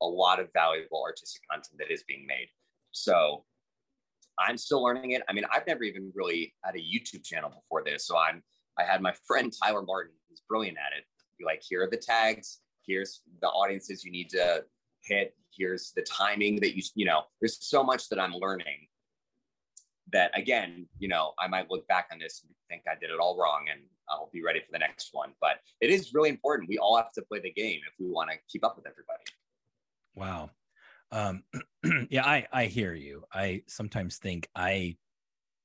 [0.02, 2.48] a lot of valuable artistic content that is being made.
[2.92, 3.44] So
[4.38, 5.22] i'm still learning it.
[5.28, 8.06] I mean i've never even really had a youtube channel before this.
[8.06, 8.42] So i'm
[8.78, 11.04] i had my friend tyler martin who's brilliant at it.
[11.38, 12.60] Be like here are the tags.
[12.86, 14.64] Here's the audiences you need to
[15.06, 18.86] hit here's the timing that you you know there's so much that i'm learning
[20.12, 23.18] that again you know i might look back on this and think i did it
[23.18, 25.32] all wrong and i'll be ready for the next one.
[25.40, 26.68] But it is really important.
[26.68, 29.24] We all have to play the game if we want to keep up with everybody.
[30.14, 30.50] Wow.
[31.12, 31.42] Um
[32.10, 33.24] yeah i i hear you.
[33.32, 34.96] I sometimes think i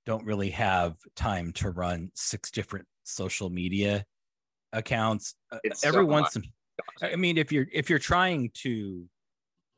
[0.05, 4.05] don't really have time to run six different social media
[4.73, 5.35] accounts.
[5.51, 6.43] Uh, It's every so once in
[7.03, 9.05] I mean, if you're if you're trying to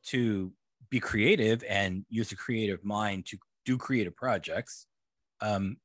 [0.08, 0.52] to
[0.90, 4.86] be creative and use a creative mind to do creative projects,
[5.40, 5.76] um,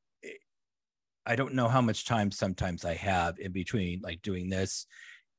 [1.25, 4.87] I don't know how much time sometimes I have in between, like doing this,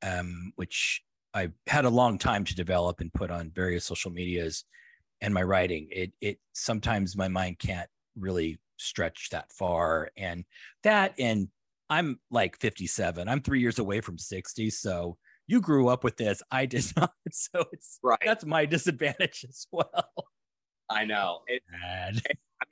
[0.01, 1.03] um, which
[1.33, 4.63] I had a long time to develop and put on various social medias,
[5.21, 5.87] and my writing.
[5.91, 10.45] It it sometimes my mind can't really stretch that far, and
[10.83, 11.47] that and
[11.89, 13.27] I'm like 57.
[13.27, 15.17] I'm three years away from 60, so
[15.51, 16.41] you grew up with this.
[16.49, 17.13] I did not.
[17.31, 20.05] So it's right that's my disadvantage as well.
[20.89, 22.21] i know it Bad.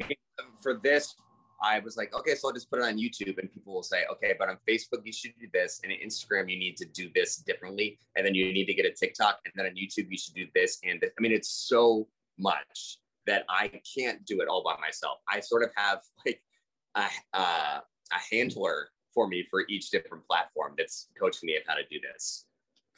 [0.01, 0.17] I mean,
[0.61, 1.15] for this,
[1.61, 4.03] I was like, okay, so I'll just put it on YouTube, and people will say,
[4.11, 7.09] okay, but on Facebook you should do this, and on Instagram you need to do
[7.13, 10.17] this differently, and then you need to get a TikTok, and then on YouTube you
[10.17, 11.11] should do this and this.
[11.17, 12.07] I mean, it's so
[12.37, 15.17] much that I can't do it all by myself.
[15.27, 16.41] I sort of have like
[16.95, 21.75] a, uh, a handler for me for each different platform that's coaching me of how
[21.75, 22.45] to do this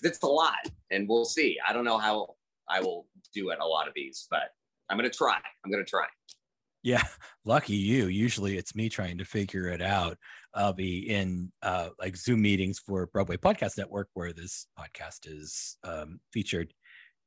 [0.01, 1.57] because it's a lot, and we'll see.
[1.67, 2.35] I don't know how
[2.69, 4.49] I will do at a lot of these, but
[4.89, 5.39] I'm gonna try.
[5.63, 6.05] I'm gonna try.
[6.83, 7.03] Yeah,
[7.45, 8.07] lucky you.
[8.07, 10.17] Usually it's me trying to figure it out.
[10.53, 15.77] I'll be in uh, like Zoom meetings for Broadway Podcast Network, where this podcast is
[15.83, 16.73] um, featured,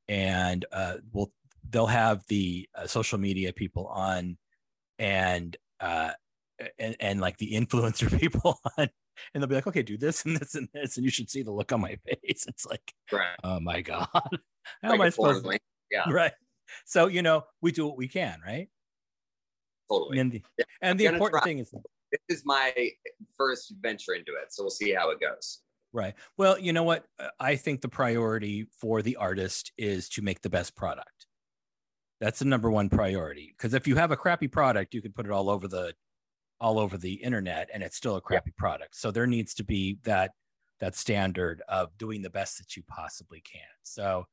[0.09, 1.33] and uh, we'll
[1.71, 4.37] they'll have the uh, social media people on,
[4.99, 6.11] and uh,
[6.79, 8.89] and and like the influencer people on,
[9.33, 11.43] and they'll be like, okay, do this and this and this, and you should see
[11.43, 12.45] the look on my face.
[12.49, 13.37] It's like, Right.
[13.43, 14.29] oh my god, how
[14.83, 15.45] Like am I supposed?
[15.45, 15.59] To?
[15.91, 16.33] Yeah, Right.
[16.87, 18.69] So you know, we do what we can, right?
[19.91, 20.19] totally.
[20.19, 21.51] And the, Yeah, and the important try.
[21.51, 21.71] thing is
[22.11, 22.73] This is my
[23.37, 25.61] first venture into it, so we'll see how it goes.
[25.93, 26.15] right.
[26.39, 27.05] Well, you know what?
[27.19, 31.27] Uh, I think the priority for the artist is to make the best product.
[32.21, 33.55] That's the number one priority.
[33.57, 35.95] Because if you have a crappy product, you can put it all over the
[36.65, 38.97] all over the internet and it's still a crappy product.
[38.97, 40.31] So there needs to be that
[40.81, 43.61] that standard of doing the best that you possibly can.
[43.83, 44.25] So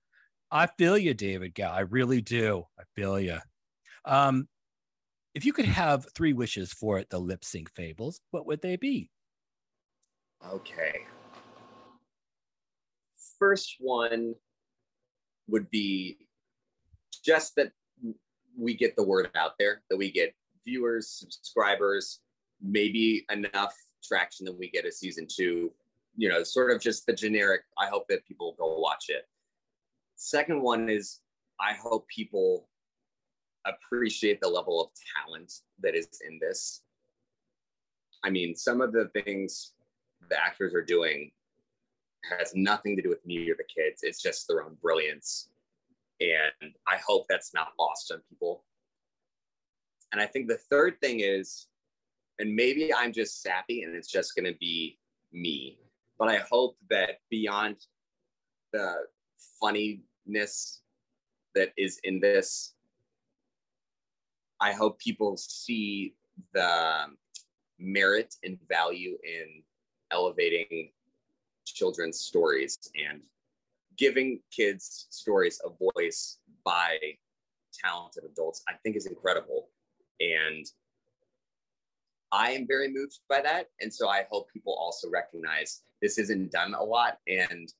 [0.50, 1.74] I feel you, David Gow.
[1.74, 2.64] I really do.
[2.80, 3.38] I feel you.
[4.06, 4.48] Um,
[5.36, 9.10] if you could have three wishes for the lip sync fables, what would they be?
[10.50, 11.02] Okay.
[13.40, 14.36] First one
[15.50, 16.16] would be
[17.26, 17.74] just that
[18.58, 20.34] we get the word out there, that we get
[20.66, 22.20] viewers, subscribers,
[22.62, 25.72] maybe enough traction that we get a season two.
[26.16, 27.62] You know, sort of just the generic.
[27.80, 29.28] I hope that people go watch it.
[30.16, 31.20] Second one is
[31.59, 32.68] I hope people
[33.66, 36.82] appreciate the level of talent that is in this.
[38.24, 39.74] I mean, some of the things
[40.30, 41.32] the actors are doing
[42.38, 44.01] has nothing to do with me or the kids.
[44.03, 45.49] It's just their own brilliance.
[46.20, 48.64] And I hope that's not lost on people.
[50.12, 51.68] And I think the third thing is,
[52.39, 54.97] and maybe I'm just sappy and it's just going to be
[55.32, 55.80] me,
[56.18, 57.78] but I hope that beyond
[58.74, 59.05] the
[59.59, 60.82] funniness
[61.55, 62.74] that is in this,
[64.59, 66.16] I hope people see
[66.53, 67.07] the
[67.80, 69.64] merit and value in
[70.12, 70.91] elevating
[71.66, 73.22] children's stories and
[73.97, 76.97] giving kids stories a voice by
[77.74, 78.64] talented adults.
[78.68, 79.70] I think is incredible
[80.22, 80.66] and
[82.32, 83.68] i am very moved by that.
[83.82, 87.18] And so i hope people also recognize this isn't done a lot.
[87.28, 87.72] And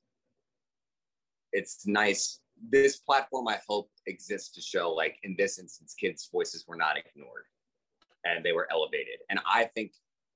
[1.52, 2.40] it's nice.
[2.70, 6.96] This platform i hope exists to show like in this instance kids voices were not
[6.96, 7.44] ignored
[8.24, 9.18] and they were elevated.
[9.30, 9.92] And i think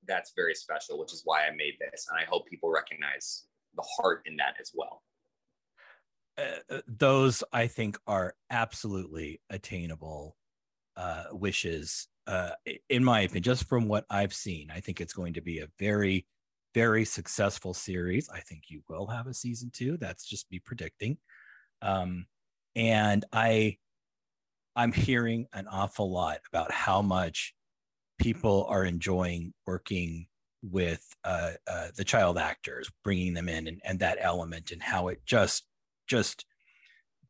[0.08, 2.06] that's very special which is why i made this.
[2.10, 5.02] And i hope people recognize the heart in that as well.
[6.38, 10.36] Uh, those I think are absolutely attainable
[10.96, 12.50] uh, wishes, uh,
[12.88, 13.42] in my opinion.
[13.42, 16.26] Just from what I've seen, I think it's going to be a very,
[16.74, 18.28] very successful series.
[18.28, 19.96] I think you will have a season two.
[19.96, 21.18] That's just me predicting.
[21.82, 22.26] Um,
[22.74, 23.78] and I,
[24.74, 27.54] I'm hearing an awful lot about how much
[28.18, 30.26] people are enjoying working
[30.62, 35.08] with uh, uh, the child actors, bringing them in, and, and that element, and how
[35.08, 35.64] it just
[36.06, 36.44] just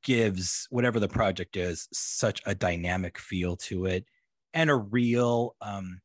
[0.07, 4.05] gives whatever the project is such a dynamic feel to it
[4.55, 6.01] and a real um,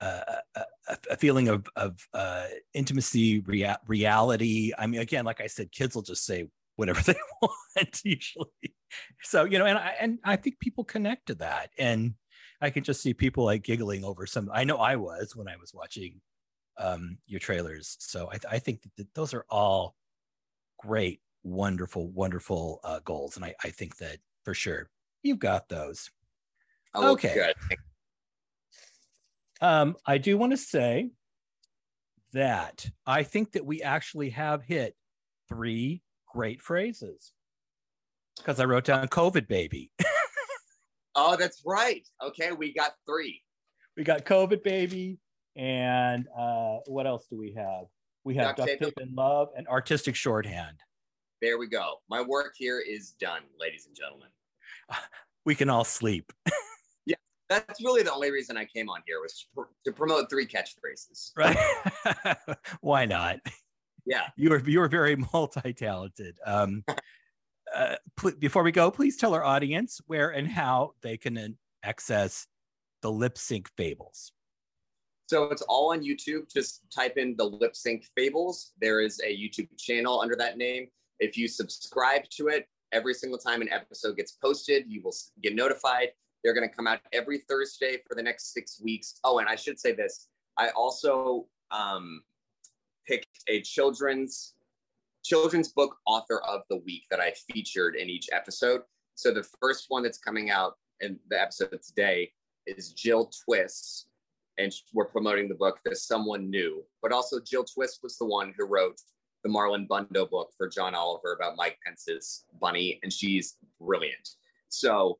[0.00, 0.20] uh,
[0.54, 0.64] a,
[1.10, 4.70] a, feeling of of uh, intimacy, rea- reality.
[4.78, 6.46] I mean, again, like I said, kids will just say
[6.76, 8.46] whatever they want usually.
[9.22, 12.14] So you know, and I and I think people connect to that, and
[12.60, 14.48] I can just see people like giggling over some.
[14.54, 16.20] I know I was when I was watching
[16.78, 17.96] um, your trailers.
[17.98, 19.96] So I, I think that those are all
[20.78, 23.36] great wonderful, wonderful uh, goals.
[23.36, 24.88] And I, I think that for sure
[25.22, 26.10] you've got those.
[26.94, 27.52] Oh, okay.
[29.60, 31.10] Um, I do want to say
[32.32, 34.94] that I think that we actually have hit
[35.48, 37.32] three great phrases
[38.36, 39.90] because I wrote down COVID baby.
[41.14, 42.06] oh, that's right.
[42.22, 43.42] Okay, we got three.
[43.96, 45.18] We got COVID baby,
[45.56, 47.84] and uh, what else do we have?
[48.24, 50.78] We have duct tape and love and artistic shorthand.
[51.42, 51.96] There we go.
[52.08, 54.28] My work here is done, ladies and gentlemen.
[55.46, 56.34] We can all sleep.
[57.06, 57.16] yeah,
[57.48, 59.46] that's really the only reason I came on here was
[59.86, 61.30] to promote three catchphrases.
[61.34, 61.56] Right?
[62.82, 63.38] Why not?
[64.04, 66.36] Yeah, you are you are very multi-talented.
[66.44, 66.84] Um,
[67.74, 72.46] uh, pl- before we go, please tell our audience where and how they can access
[73.00, 74.32] the lip sync fables.
[75.28, 76.52] So it's all on YouTube.
[76.52, 78.72] Just type in the lip sync fables.
[78.78, 80.88] There is a YouTube channel under that name.
[81.20, 85.54] If you subscribe to it, every single time an episode gets posted, you will get
[85.54, 86.08] notified.
[86.42, 89.20] They're going to come out every Thursday for the next six weeks.
[89.22, 92.22] Oh, and I should say this I also um,
[93.06, 94.54] picked a children's
[95.22, 98.80] children's book author of the week that I featured in each episode.
[99.16, 102.32] So the first one that's coming out in the episode today
[102.66, 104.06] is Jill Twiss,
[104.56, 108.54] and we're promoting the book "There's Someone New." But also, Jill Twiss was the one
[108.56, 108.98] who wrote
[109.42, 114.28] the Marlon Bundo book for John Oliver about Mike Pence's bunny, and she's brilliant.
[114.68, 115.18] So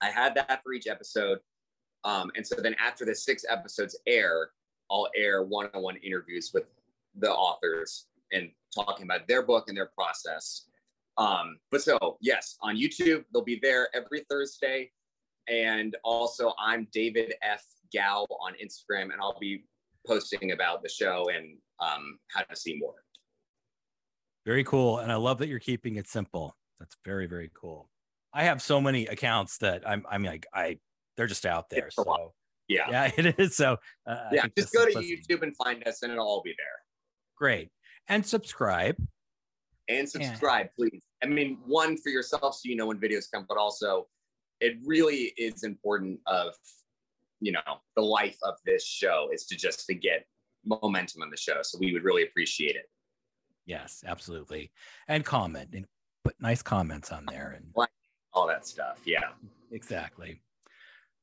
[0.00, 1.38] I had that for each episode.
[2.04, 4.50] Um, and so then after the six episodes air,
[4.90, 6.64] I'll air one on one interviews with
[7.16, 10.66] the authors and talking about their book and their process.
[11.16, 14.90] Um, but so, yes, on YouTube, they'll be there every Thursday.
[15.48, 17.64] And also, I'm David F.
[17.92, 19.64] Gow on Instagram, and I'll be
[20.06, 22.94] posting about the show and um, how to see more.
[24.48, 25.00] Very cool.
[25.00, 26.56] And I love that you're keeping it simple.
[26.80, 27.90] That's very, very cool.
[28.32, 30.78] I have so many accounts that I'm, I'm like, I,
[31.18, 31.90] they're just out there.
[31.90, 32.32] So
[32.66, 33.56] yeah, yeah, it is.
[33.56, 33.76] So
[34.06, 36.66] uh, yeah, just go to YouTube and find us and it'll all be there.
[37.36, 37.68] Great.
[38.08, 38.96] And subscribe.
[39.90, 40.88] And subscribe, yeah.
[40.88, 41.02] please.
[41.22, 44.06] I mean, one for yourself so you know when videos come, but also
[44.62, 46.54] it really is important of,
[47.40, 47.60] you know,
[47.96, 50.24] the life of this show is to just to get
[50.64, 51.58] momentum on the show.
[51.60, 52.86] So we would really appreciate it.
[53.68, 54.72] Yes, absolutely.
[55.08, 55.84] And comment and
[56.24, 57.66] put nice comments on there and
[58.32, 58.98] all that stuff.
[59.04, 59.28] Yeah.
[59.70, 60.40] Exactly.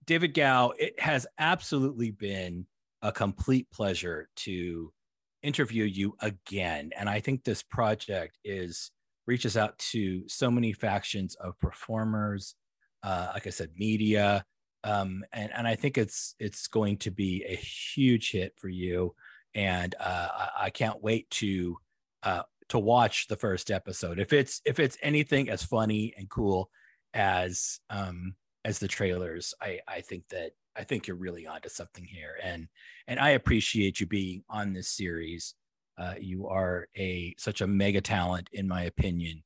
[0.05, 2.67] David Gow, it has absolutely been
[3.01, 4.93] a complete pleasure to
[5.41, 6.91] interview you again.
[6.95, 8.91] And I think this project is
[9.25, 12.53] reaches out to so many factions of performers,
[13.01, 14.45] uh, like I said, media.
[14.83, 19.15] Um, and, and I think it's it's going to be a huge hit for you.
[19.55, 21.77] And uh, I, I can't wait to
[22.25, 24.19] uh, to watch the first episode.
[24.19, 26.69] If it's if it's anything as funny and cool
[27.13, 28.35] as um,
[28.65, 32.67] as the trailers, I I think that I think you're really onto something here, and
[33.07, 35.53] and I appreciate you being on this series.
[35.97, 39.43] Uh, you are a such a mega talent, in my opinion,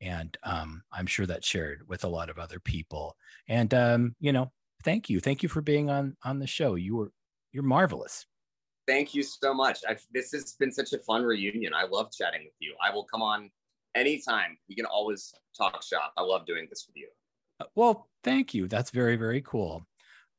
[0.00, 3.16] and um, I'm sure that's shared with a lot of other people.
[3.46, 4.50] And um, you know,
[4.82, 6.74] thank you, thank you for being on on the show.
[6.74, 7.12] You were
[7.52, 8.26] you're marvelous
[8.86, 9.80] thank you so much.
[9.88, 11.72] I've, this has been such a fun reunion.
[11.74, 12.74] I love chatting with you.
[12.84, 13.50] I will come on
[13.94, 14.56] anytime.
[14.68, 16.12] We can always talk shop.
[16.16, 17.08] I love doing this with you.
[17.60, 18.68] Uh, well, thank you.
[18.68, 19.86] That's very, very cool.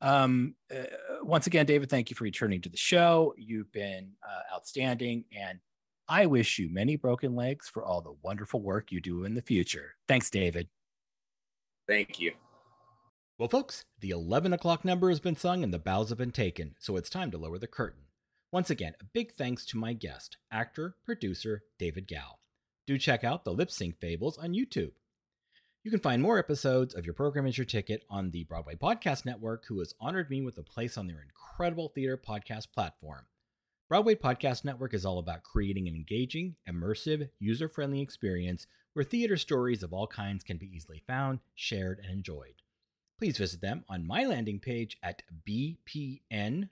[0.01, 0.83] Um, uh,
[1.21, 3.33] once again, David, thank you for returning to the show.
[3.37, 5.59] You've been uh, outstanding, and
[6.09, 9.41] I wish you many broken legs for all the wonderful work you do in the
[9.41, 9.95] future.
[10.07, 10.67] Thanks, David.
[11.87, 12.33] Thank you.
[13.39, 16.75] Well, folks, the 11 o'clock number has been sung and the bows have been taken,
[16.79, 18.02] so it's time to lower the curtain.
[18.53, 22.37] Once again, a big thanks to my guest, actor, producer David Gow.
[22.85, 24.91] do check out the Lip Sync Fables on YouTube.
[25.83, 29.25] You can find more episodes of Your Program is Your Ticket on the Broadway Podcast
[29.25, 33.25] Network, who has honored me with a place on their incredible theater podcast platform.
[33.89, 39.35] Broadway Podcast Network is all about creating an engaging, immersive, user friendly experience where theater
[39.35, 42.61] stories of all kinds can be easily found, shared, and enjoyed.
[43.17, 46.67] Please visit them on my landing page at bpn.fm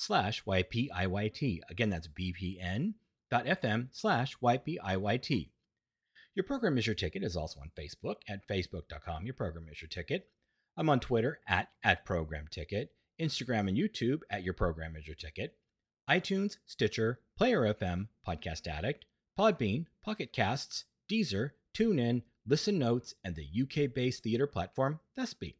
[0.00, 1.60] slash YPIYT.
[1.68, 5.50] Again, that's bpn.fm slash YPIYT.
[6.34, 9.26] Your Program is Your Ticket is also on Facebook at facebook.com.
[9.26, 10.28] Your Program is Your Ticket.
[10.76, 15.16] I'm on Twitter at, at Program Ticket, Instagram and YouTube at Your Program is Your
[15.16, 15.56] Ticket,
[16.08, 19.04] iTunes, Stitcher, Player FM, Podcast Addict,
[19.38, 25.56] Podbean, Pocket Casts, Deezer, TuneIn, Listen Notes, and the UK based theater platform Thespie.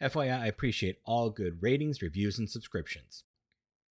[0.00, 3.24] FYI, I appreciate all good ratings, reviews, and subscriptions.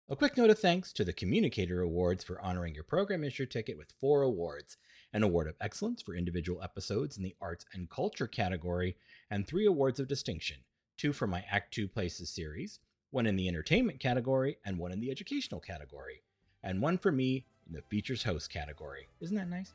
[0.10, 3.46] A quick note of thanks to the Communicator Awards for honoring your program is your
[3.46, 4.78] ticket with four awards
[5.12, 8.96] an Award of Excellence for individual episodes in the Arts and Culture category,
[9.30, 10.60] and three awards of distinction
[10.96, 12.80] two for my Act Two Places series,
[13.12, 16.22] one in the Entertainment category, and one in the Educational category,
[16.64, 19.10] and one for me in the Features Host category.
[19.20, 19.74] Isn't that nice?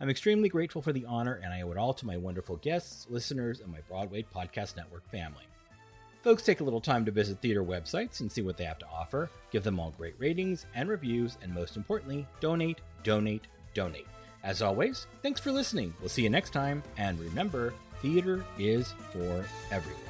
[0.00, 3.06] I'm extremely grateful for the honor, and I owe it all to my wonderful guests,
[3.08, 5.44] listeners, and my Broadway Podcast Network family.
[6.22, 8.86] Folks take a little time to visit theater websites and see what they have to
[8.92, 14.06] offer, give them all great ratings and reviews, and most importantly, donate, donate, donate.
[14.44, 15.94] As always, thanks for listening.
[15.98, 17.72] We'll see you next time, and remember,
[18.02, 20.09] theater is for everyone.